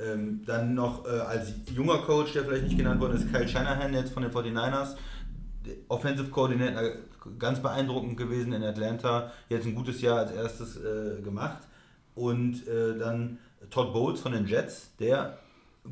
[0.00, 3.92] Ähm, dann noch äh, als junger Coach, der vielleicht nicht genannt worden ist, Kyle Shanahan
[3.94, 4.94] jetzt von den 49ers.
[5.66, 6.92] Der Offensive Coordinator, äh,
[7.38, 9.32] ganz beeindruckend gewesen in Atlanta.
[9.48, 11.58] Jetzt ein gutes Jahr als erstes äh, gemacht.
[12.14, 13.38] Und äh, dann
[13.70, 15.38] Todd Bowles von den Jets, der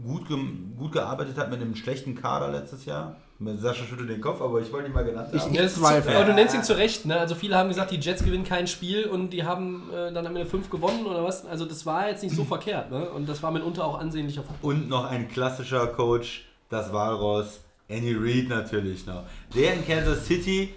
[0.05, 3.17] gut, gem- gut gearbeitet hat mit einem schlechten Kader letztes Jahr.
[3.59, 5.37] Sascha schüttelt den Kopf, aber ich wollte ihn mal genannt haben.
[5.75, 6.11] Zweifel.
[6.13, 7.19] zu, aber du nennst ihn zu Recht, ne?
[7.19, 10.35] Also viele haben gesagt, die Jets gewinnen kein Spiel und die haben äh, dann am
[10.35, 11.45] Ende fünf gewonnen oder was.
[11.45, 13.11] Also das war jetzt nicht so verkehrt, ne?
[13.11, 14.73] Und das war mitunter auch ansehnlicher Football.
[14.75, 19.25] Und noch ein klassischer Coach, das Walross, Andy Reid natürlich noch.
[19.55, 20.73] Der in Kansas City,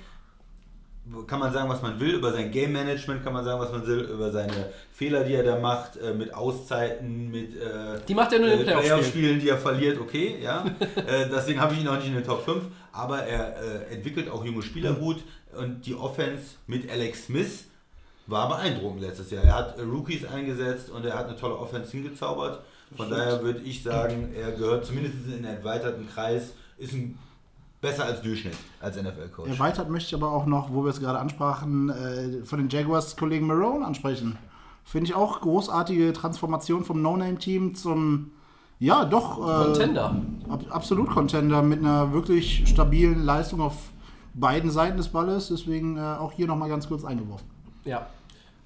[1.28, 3.86] kann man sagen, was man will, über sein Game Management kann man sagen, was man
[3.86, 8.34] will, über seine Fehler, die er da macht, äh, mit Auszeiten, mit äh, Die macht
[8.34, 9.39] er nur in den äh, Playoff-Spielen.
[9.39, 10.66] Die er verliert, okay, ja.
[11.07, 13.55] äh, deswegen habe ich ihn noch nicht in den Top 5, aber er
[13.89, 15.18] äh, entwickelt auch junge Spieler gut
[15.57, 17.66] und die Offense mit Alex Smith
[18.28, 19.43] war beeindruckend letztes Jahr.
[19.43, 22.62] Er hat äh, Rookies eingesetzt und er hat eine tolle Offense hingezaubert.
[22.95, 27.20] Von daher würde ich sagen, er gehört zumindest in den erweiterten Kreis, ist ein
[27.82, 29.49] besser als Durchschnitt als NFL-Coach.
[29.49, 33.47] Erweitert möchte ich aber auch noch, wo wir es gerade ansprachen, äh, von den Jaguars-Kollegen
[33.47, 34.38] Marone ansprechen.
[34.84, 38.32] Finde ich auch großartige Transformation vom No-Name-Team zum,
[38.80, 39.38] ja, doch.
[39.38, 40.15] Äh, Contender.
[40.49, 43.75] Ab, absolut Contender mit einer wirklich stabilen Leistung auf
[44.34, 45.49] beiden Seiten des Balles.
[45.49, 47.47] Deswegen äh, auch hier nochmal ganz kurz eingeworfen.
[47.86, 48.07] Ja.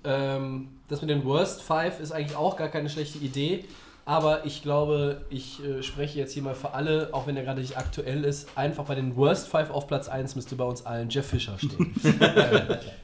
[0.03, 3.65] Ähm, das mit den Worst Five ist eigentlich auch gar keine schlechte Idee.
[4.05, 7.61] Aber ich glaube, ich äh, spreche jetzt hier mal für alle, auch wenn er gerade
[7.61, 11.09] nicht aktuell ist, einfach bei den Worst Five auf Platz 1 müsste bei uns allen
[11.09, 11.95] Jeff Fischer stehen.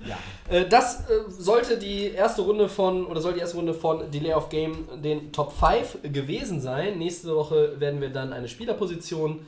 [0.05, 0.17] ja.
[0.49, 4.33] äh, das äh, sollte die erste Runde von, oder soll die erste Runde von Delay
[4.33, 6.97] of Game den Top 5 gewesen sein.
[6.97, 9.45] Nächste Woche werden wir dann eine Spielerposition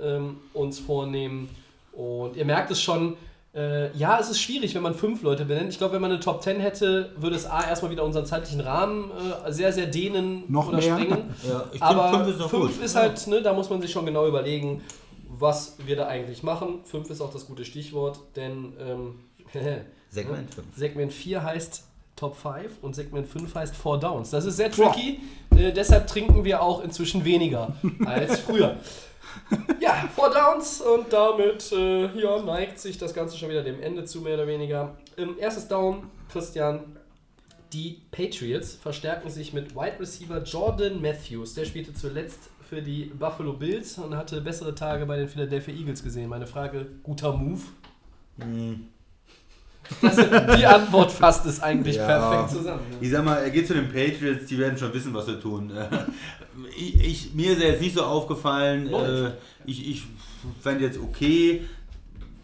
[0.00, 1.50] ähm, uns vornehmen.
[1.92, 3.18] Und ihr merkt es schon,
[3.54, 5.70] äh, ja, es ist schwierig, wenn man fünf Leute benennt.
[5.70, 8.60] Ich glaube, wenn man eine Top 10 hätte, würde es A erstmal wieder unseren zeitlichen
[8.60, 9.10] Rahmen
[9.46, 10.98] äh, sehr, sehr dehnen Noch oder mehr?
[10.98, 11.34] sprengen.
[11.48, 14.26] Ja, ich Aber fünf ist fünf ist halt, ne, da muss man sich schon genau
[14.26, 14.82] überlegen,
[15.28, 16.80] was wir da eigentlich machen.
[16.84, 19.14] Fünf ist auch das gute Stichwort, denn ähm,
[20.10, 20.66] Segment fünf.
[20.76, 21.84] Segment 4 heißt
[22.16, 24.30] Top 5 und Segment 5 heißt Four Downs.
[24.30, 25.20] Das ist sehr tricky,
[25.56, 27.74] äh, deshalb trinken wir auch inzwischen weniger
[28.04, 28.76] als früher.
[29.80, 34.04] Ja, Four Downs und damit äh, ja, neigt sich das Ganze schon wieder dem Ende
[34.04, 34.96] zu, mehr oder weniger.
[35.16, 36.96] Ähm, erstes Down, Christian.
[37.72, 41.54] Die Patriots verstärken sich mit Wide Receiver Jordan Matthews.
[41.54, 46.02] Der spielte zuletzt für die Buffalo Bills und hatte bessere Tage bei den Philadelphia Eagles
[46.02, 46.28] gesehen.
[46.28, 47.62] Meine Frage, guter Move?
[50.00, 52.06] Das, die Antwort fasst es eigentlich Ja.
[52.06, 52.80] perfekt zusammen.
[52.90, 52.96] ne?
[53.00, 55.72] Ich sag mal, er geht zu den Patriots, die werden schon wissen, was sie tun.
[56.76, 58.86] Ich, ich, mir ist er jetzt nicht so aufgefallen.
[58.92, 59.30] Äh,
[59.66, 60.02] Ich, ich
[60.60, 61.64] fände jetzt okay.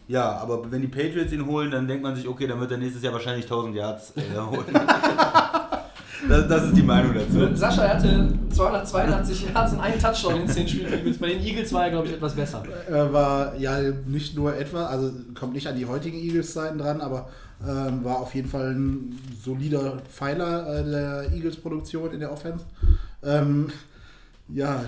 [0.09, 2.79] Ja, aber wenn die Patriots ihn holen, dann denkt man sich, okay, dann wird er
[2.79, 4.65] nächstes Jahr wahrscheinlich 1000 Yards äh, holen.
[6.29, 7.55] das, das ist die Meinung dazu.
[7.57, 11.17] Sascha er hatte 282 Yards und einen Touchdown in 10 Spielen.
[11.21, 12.63] Bei den Eagles war er, glaube ich, etwas besser.
[12.89, 17.29] Äh, war ja nicht nur etwa, also kommt nicht an die heutigen Eagles-Zeiten dran, aber
[17.67, 22.65] ähm, war auf jeden Fall ein solider Pfeiler äh, der Eagles-Produktion in der Offense.
[23.23, 23.69] Ähm,
[24.49, 24.85] ja,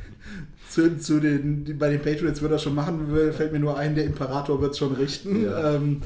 [0.70, 3.94] zu, zu den, die- bei den Patriots wird er schon machen, fällt mir nur ein,
[3.94, 5.44] der Imperator wird es schon richten.
[5.44, 5.74] Ja.
[5.74, 6.02] Ähm,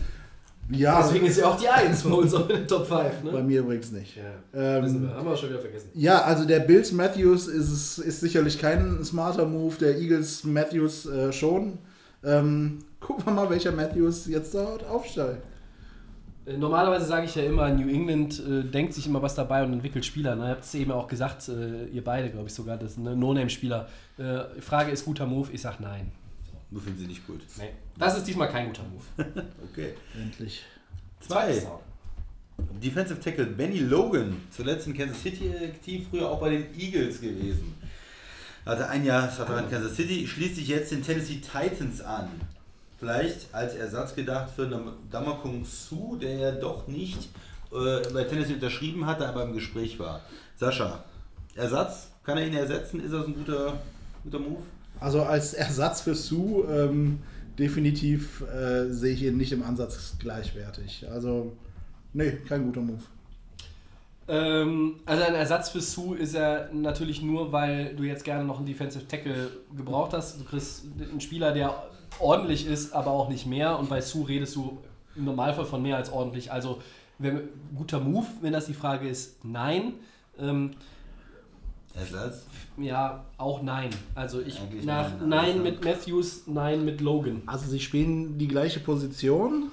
[0.73, 3.01] ja, Deswegen ist er auch die 1 von uns auch in den Top 5.
[3.25, 3.43] bei Ne?
[3.43, 4.16] mir übrigens nicht.
[4.16, 4.23] Ja,
[4.79, 5.14] Ähm, wir.
[5.14, 5.89] Haben wir schon wieder vergessen.
[5.95, 11.33] Ja, also der Bills Matthews ist, ist sicherlich kein smarter Move, der Eagles Matthews äh,
[11.33, 11.79] schon.
[12.25, 15.43] Ähm, gucken wir mal, welcher Matthews jetzt da aufsteigt.
[16.47, 19.73] Äh, Normalerweise sage ich ja immer, New England äh, denkt sich immer was dabei und
[19.73, 20.37] entwickelt Spieler.
[20.37, 20.45] Ne?
[20.45, 23.16] Ihr habt es eben auch gesagt, äh, ihr beide, glaube ich sogar, das sind ne?
[23.16, 23.89] No-Name-Spieler.
[24.18, 25.49] Äh, die Frage ist, guter Move?
[25.53, 26.12] Ich sage nein.
[26.71, 27.41] Du findest sie nicht gut.
[27.59, 27.71] nee.
[27.99, 29.05] Das ist diesmal kein guter Move.
[29.73, 29.95] Okay.
[30.14, 30.62] Endlich.
[31.21, 31.62] Zwei.
[32.83, 37.75] Defensive Tackle Benny Logan, zuletzt in Kansas City aktiv, früher auch bei den Eagles gewesen.
[38.66, 42.29] Hatte ein Jahr Vertrag in Kansas City, schließt sich jetzt den Tennessee Titans an.
[42.99, 47.31] Vielleicht als Ersatz gedacht für Dam- Damakung Su, der ja doch nicht
[47.73, 50.21] äh, bei Tennessee unterschrieben hatte, aber im Gespräch war.
[50.57, 51.03] Sascha,
[51.55, 52.09] Ersatz?
[52.25, 53.01] Kann er ihn ersetzen?
[53.03, 53.81] Ist das ein guter,
[54.23, 54.62] guter Move?
[55.01, 57.21] Also als Ersatz für Sue ähm,
[57.59, 61.07] definitiv äh, sehe ich ihn nicht im Ansatz gleichwertig.
[61.11, 61.53] Also,
[62.13, 63.03] nee, kein guter Move.
[64.29, 68.59] Ähm, also ein Ersatz für Sue ist er natürlich nur, weil du jetzt gerne noch
[68.59, 70.39] einen Defensive Tackle gebraucht hast.
[70.41, 71.83] Du kriegst einen Spieler, der
[72.21, 73.79] ordentlich ist, aber auch nicht mehr.
[73.79, 74.79] Und bei Sue redest du
[75.17, 76.53] im Normalfall von mehr als ordentlich.
[76.53, 76.81] Also
[77.19, 77.41] wenn,
[77.77, 79.95] guter Move, wenn das die Frage ist, nein.
[80.39, 80.73] Ähm,
[81.95, 82.43] Ersatz?
[82.76, 83.91] ja, auch nein.
[84.14, 87.43] Also ich Eigentlich nach nein, nein mit Matthews, nein mit Logan.
[87.47, 89.70] Also sie spielen die gleiche Position,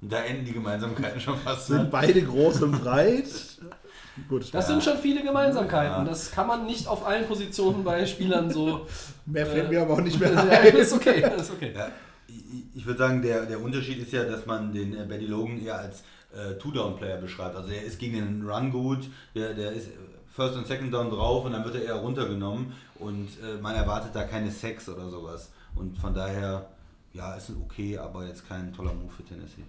[0.00, 1.68] Da enden die Gemeinsamkeiten schon fast.
[1.68, 1.88] sind Ne?
[1.90, 3.24] beide groß und breit.
[4.28, 6.04] Gut, Das sind schon viele Gemeinsamkeiten.
[6.04, 8.86] Das kann man nicht auf allen Positionen bei Spielern so.
[9.24, 10.76] mehr fällt mir aber auch nicht mehr ja, ein.
[10.76, 11.72] ist okay, ist okay.
[11.74, 11.88] Ja,
[12.28, 12.34] ich-
[12.74, 15.78] ich würde sagen, der, der Unterschied ist ja, dass man den äh, Benny Logan eher
[15.78, 16.02] als
[16.34, 17.54] äh, Two-Down-Player beschreibt.
[17.56, 19.88] Also er ist gegen den Run gut, der, der ist
[20.34, 24.10] First und Second Down drauf und dann wird er eher runtergenommen und äh, man erwartet
[24.14, 25.50] da keine Sex oder sowas.
[25.74, 26.66] Und von daher,
[27.12, 29.64] ja, ist okay, aber jetzt kein toller Move für Tennessee.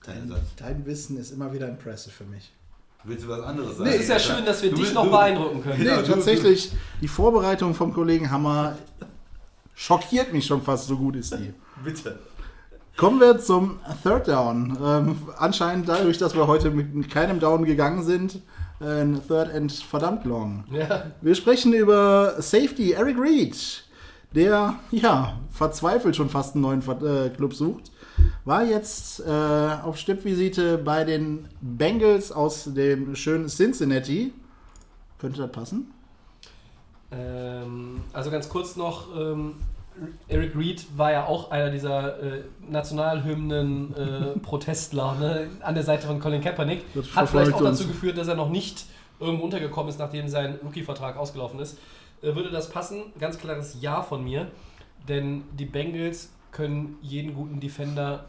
[0.00, 0.54] Kein Ersatz.
[0.56, 2.50] Dein Wissen ist immer wieder impressive für mich.
[3.04, 3.90] Willst du was anderes sagen?
[3.90, 5.78] Nee, ist ja schön, dass wir Du dich bist- noch du- beeindrucken können.
[5.82, 8.76] Nee, Ja, du- tatsächlich, die Vorbereitung vom Kollegen Hammer
[9.74, 11.52] schockiert mich schon fast, so gut ist die.
[11.84, 12.18] Bitte.
[12.96, 14.76] Kommen wir zum Third Down.
[14.82, 18.40] Ähm, anscheinend dadurch, dass wir heute mit keinem Down gegangen sind,
[18.80, 20.64] ein Third End verdammt long.
[20.72, 21.12] Ja.
[21.20, 23.84] Wir sprechen über Safety Eric Reed,
[24.34, 27.90] der ja verzweifelt schon fast einen neuen äh, Club sucht.
[28.44, 34.32] War jetzt äh, auf Stippvisite bei den Bengals aus dem schönen Cincinnati.
[35.18, 35.92] Könnte das passen?
[37.10, 39.56] Ähm, also ganz kurz noch, ähm,
[40.28, 46.40] Eric Reed war ja auch einer dieser äh, Nationalhymnen-Protestler ne, an der Seite von Colin
[46.40, 46.84] Kaepernick.
[46.94, 48.86] Das Hat vielleicht auch dazu geführt, dass er noch nicht
[49.18, 51.78] irgendwo untergekommen ist, nachdem sein Rookie-Vertrag ausgelaufen ist.
[52.22, 53.12] Äh, würde das passen?
[53.18, 54.48] Ganz klares Ja von mir.
[55.08, 58.26] Denn die Bengals können jeden guten Defender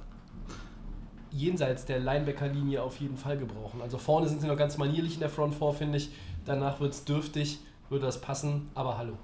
[1.32, 3.82] jenseits der Linebacker-Linie auf jeden Fall gebrauchen.
[3.82, 6.10] Also vorne sind sie noch ganz manierlich in der Front 4, finde ich.
[6.46, 7.60] Danach wird es dürftig,
[7.90, 9.18] würde das passen, aber hallo.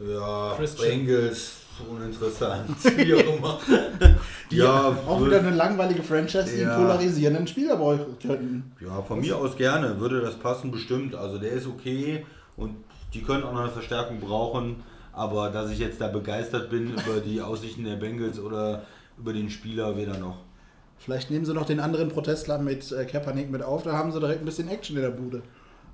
[0.00, 1.06] Ja, Christian.
[1.06, 1.52] Bengals,
[1.88, 2.70] uninteressant.
[2.96, 3.58] Wie auch immer.
[4.50, 6.74] ja, Auch wieder eine langweilige Franchise, die Ja.
[6.76, 8.72] einen polarisierenden Spieler brauchen könnten.
[8.80, 9.98] Ja, von mir aus gerne.
[10.00, 11.14] Würde das passen, bestimmt.
[11.14, 12.24] Also der ist okay
[12.56, 12.76] und
[13.14, 14.76] die können auch noch eine Verstärkung brauchen.
[15.12, 18.82] Aber dass ich jetzt da begeistert bin über die Aussichten der Bengals oder
[19.18, 20.36] über den Spieler, weder noch.
[21.00, 24.18] Vielleicht nehmen sie noch den anderen Protestler mit äh, Kaepernick mit auf, da haben sie
[24.20, 25.42] direkt ein bisschen Action in der Bude.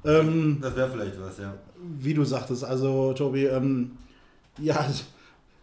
[0.05, 1.55] Ähm, Das wäre vielleicht was, ja.
[1.99, 3.93] wie du sagtest, also Tobi, ähm,
[4.59, 4.87] ja,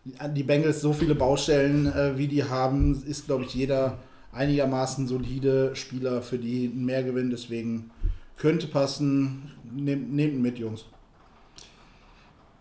[0.36, 3.98] die Bengals so viele Baustellen, äh, wie die haben, ist, glaube ich, jeder
[4.32, 7.92] einigermaßen solide Spieler für die ein Mehrgewinn, deswegen
[8.38, 9.52] könnte passen.
[9.72, 10.86] Nehmt, nehmt ihn mit, Jungs.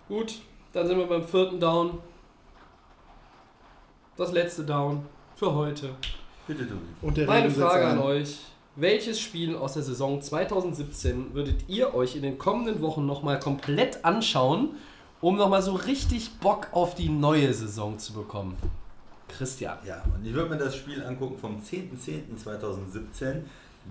[0.08, 0.40] Gut,
[0.72, 1.98] dann sind wir beim vierten Down.
[4.16, 5.90] Das letzte Down für heute.
[6.46, 6.80] Bitte, Tobi.
[7.00, 8.40] Und der Meine Frage an euch.
[8.76, 14.04] Welches Spiel aus der Saison 2017 würdet ihr euch in den kommenden Wochen nochmal komplett
[14.04, 14.76] anschauen,
[15.20, 18.56] um nochmal so richtig Bock auf die neue Saison zu bekommen?
[19.26, 19.76] Christian.
[19.84, 23.40] Ja, und ich würde mir das Spiel angucken vom 10.10.2017.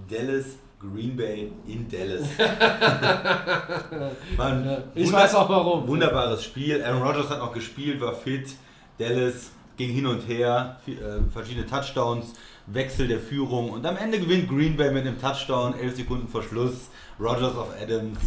[0.10, 0.46] Dallas
[0.80, 2.26] Green Bay in Dallas.
[4.96, 5.88] Ich weiß auch warum.
[5.88, 6.82] Wunderbares Spiel.
[6.82, 8.56] Aaron Rodgers hat noch gespielt, war fit.
[8.98, 10.92] Dallas ging hin und her, äh,
[11.32, 12.34] verschiedene Touchdowns,
[12.68, 16.44] Wechsel der Führung und am Ende gewinnt Green Bay mit einem Touchdown, 11 Sekunden vor
[16.44, 16.90] Schluss.
[17.20, 18.20] Rodgers auf Adams.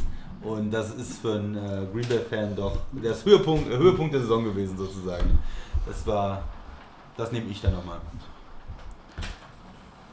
[0.43, 4.45] Und das ist für einen äh, Green Bay-Fan doch das Höhepunkt, äh, Höhepunkt der Saison
[4.45, 5.39] gewesen, sozusagen.
[5.87, 6.43] Das war,
[7.17, 7.99] das nehme ich dann nochmal.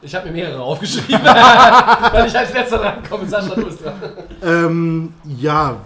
[0.02, 3.26] Ich habe mir mehrere aufgeschrieben, weil ich als letzter rankomme.
[3.26, 4.00] Sascha, du bist dran.
[4.42, 5.76] Ähm, ja,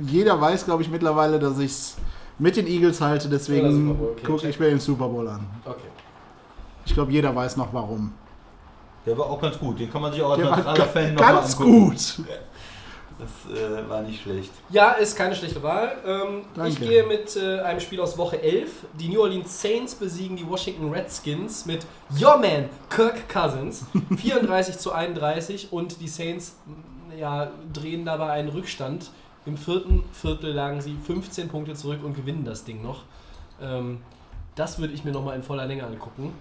[0.00, 1.96] jeder weiß, glaube ich, mittlerweile, dass ich es
[2.38, 5.46] mit den Eagles halte, deswegen okay, gucke ich mir den Super Bowl an.
[5.64, 5.78] Okay.
[6.84, 8.12] Ich glaube, jeder weiß noch warum.
[9.06, 9.78] Der war auch ganz gut.
[9.78, 12.20] Den kann man sich auch als neutraler Fan noch mal ganz gut.
[13.18, 14.50] Das äh, war nicht schlecht.
[14.70, 15.96] Ja, ist keine schlechte Wahl.
[16.04, 18.70] Ähm, ich gehe mit äh, einem Spiel aus Woche 11.
[18.98, 21.86] Die New Orleans Saints besiegen die Washington Redskins mit
[22.20, 23.84] Your Man, Kirk Cousins.
[24.16, 26.56] 34 zu 31 und die Saints
[27.16, 29.10] ja, drehen dabei einen Rückstand.
[29.44, 33.02] Im vierten Viertel lagen sie 15 Punkte zurück und gewinnen das Ding noch.
[33.60, 34.00] Ähm,
[34.54, 36.32] das würde ich mir nochmal in voller Länge angucken,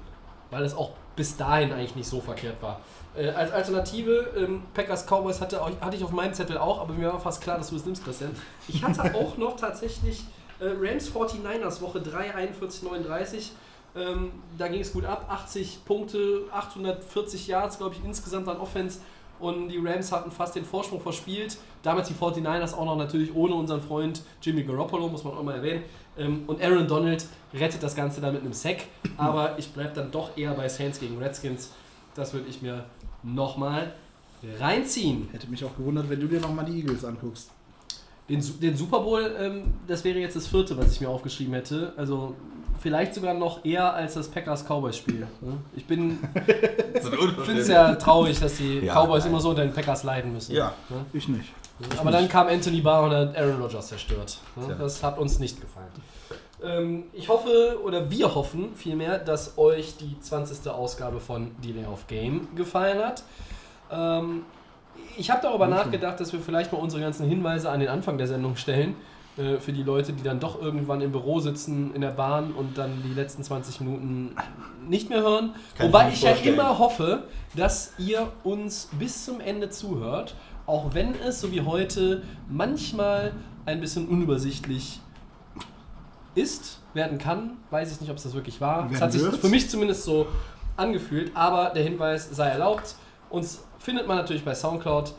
[0.51, 2.79] weil es auch bis dahin eigentlich nicht so verkehrt war.
[3.15, 6.93] Äh, als Alternative, ähm, Packers Cowboys hatte, auch- hatte ich auf meinem Zettel auch, aber
[6.93, 8.31] mir war fast klar, dass du es nimmst, Christian.
[8.67, 10.23] Ich hatte auch noch tatsächlich
[10.59, 13.51] äh, Rams 49ers Woche 3, 41, 39.
[13.95, 15.25] Ähm, da ging es gut ab.
[15.29, 18.99] 80 Punkte, 840 Yards, glaube ich, insgesamt an Offense.
[19.39, 21.57] Und die Rams hatten fast den Vorsprung verspielt.
[21.83, 25.55] Damals die 49ers auch noch natürlich ohne unseren Freund Jimmy Garoppolo, muss man auch mal
[25.55, 25.83] erwähnen.
[26.17, 28.85] Ähm, und Aaron Donald rettet das Ganze dann mit einem Sack.
[29.17, 31.71] Aber ich bleibe dann doch eher bei Saints gegen Redskins.
[32.15, 32.83] Das würde ich mir
[33.23, 33.93] nochmal
[34.59, 35.29] reinziehen.
[35.31, 37.49] Hätte mich auch gewundert, wenn du dir nochmal die Eagles anguckst.
[38.29, 41.93] Den, den Super Bowl, ähm, das wäre jetzt das vierte, was ich mir aufgeschrieben hätte.
[41.97, 42.35] Also
[42.79, 45.19] vielleicht sogar noch eher als das Packers-Cowboys-Spiel.
[45.41, 45.57] ne?
[45.75, 46.19] Ich bin
[47.45, 49.31] finde es ja traurig, dass die Ja, Cowboys nein.
[49.33, 50.53] immer so unter den Packers leiden müssen.
[50.55, 50.73] Ja.
[50.89, 51.05] Ne?
[51.13, 51.51] Ich nicht.
[51.97, 54.39] Aber dann kam Anthony Barr und hat Aaron Rodgers zerstört.
[54.55, 54.75] Ne?
[54.79, 55.91] Das hat uns nicht gefallen.
[56.63, 60.69] Ähm, ich hoffe, oder wir hoffen vielmehr, dass euch die 20.
[60.69, 63.23] Ausgabe von Delay of Game gefallen hat.
[63.91, 64.43] Ähm,
[65.17, 68.27] ich habe darüber nachgedacht, dass wir vielleicht mal unsere ganzen Hinweise an den Anfang der
[68.27, 68.95] Sendung stellen.
[69.37, 72.77] äh, Für die Leute, die dann doch irgendwann im Büro sitzen, in der Bahn und
[72.77, 74.35] dann die letzten 20 Minuten
[74.87, 75.53] nicht mehr hören.
[75.75, 77.23] Kann ich Wobei mir ich ja immer hoffe,
[77.55, 80.35] dass ihr uns bis zum Ende zuhört,
[80.71, 83.33] auch wenn es, so wie heute, manchmal
[83.65, 85.01] ein bisschen unübersichtlich
[86.33, 87.57] ist, werden kann.
[87.69, 88.89] Weiß ich nicht, ob es das wirklich war.
[88.89, 90.27] Es hat sich für mich zumindest so
[90.77, 92.95] angefühlt, aber der Hinweis sei erlaubt.
[93.29, 95.13] Uns findet man natürlich bei Soundcloud,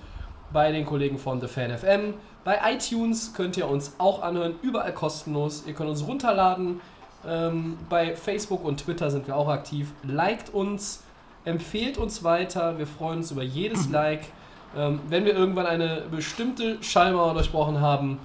[0.54, 2.14] bei den Kollegen von The Fan FM.
[2.44, 5.64] Bei iTunes könnt ihr uns auch anhören, überall kostenlos.
[5.66, 6.80] Ihr könnt uns runterladen.
[7.26, 9.92] Ähm, bei Facebook und Twitter sind wir auch aktiv.
[10.02, 11.02] Liked uns,
[11.44, 12.78] empfehlt uns weiter.
[12.78, 14.22] Wir freuen uns über jedes Like.
[14.76, 18.18] Ähm, wenn wir irgendwann eine bestimmte Schallmauer durchbrochen haben,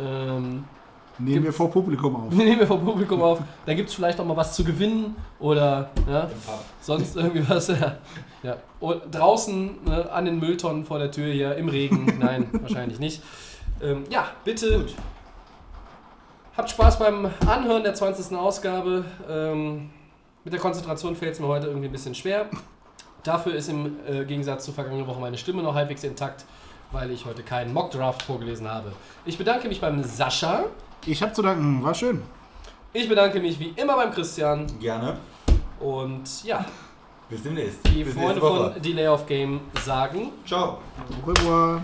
[0.00, 0.64] ähm,
[1.20, 2.32] Nehmen wir vor Publikum auf.
[2.32, 3.40] nehmen wir vom Publikum auf.
[3.66, 6.30] Dann gibt es vielleicht auch mal was zu gewinnen oder ja,
[6.80, 7.68] sonst irgendwie was.
[7.68, 7.98] Ja.
[8.42, 8.56] Ja.
[8.80, 12.16] Und draußen ne, an den Mülltonnen vor der Tür hier im Regen.
[12.20, 13.22] Nein, wahrscheinlich nicht.
[13.82, 14.86] Ähm, ja, bitte.
[16.56, 18.36] Habt Spaß beim Anhören der 20.
[18.36, 19.04] Ausgabe.
[19.28, 19.90] Ähm,
[20.44, 22.46] mit der Konzentration fällt es mir heute irgendwie ein bisschen schwer.
[23.22, 26.44] Dafür ist im äh, Gegensatz zur vergangenen Woche meine Stimme noch halbwegs intakt,
[26.92, 28.92] weil ich heute keinen Mockdraft vorgelesen habe.
[29.24, 30.64] Ich bedanke mich beim Sascha.
[31.06, 32.22] Ich habe zu danken, war schön.
[32.92, 34.66] Ich bedanke mich wie immer beim Christian.
[34.80, 35.16] Gerne.
[35.78, 36.64] Und ja,
[37.28, 37.86] Bis demnächst.
[37.86, 40.78] die Bis Freunde von Delay of Game sagen Ciao.
[41.24, 41.80] Au revoir.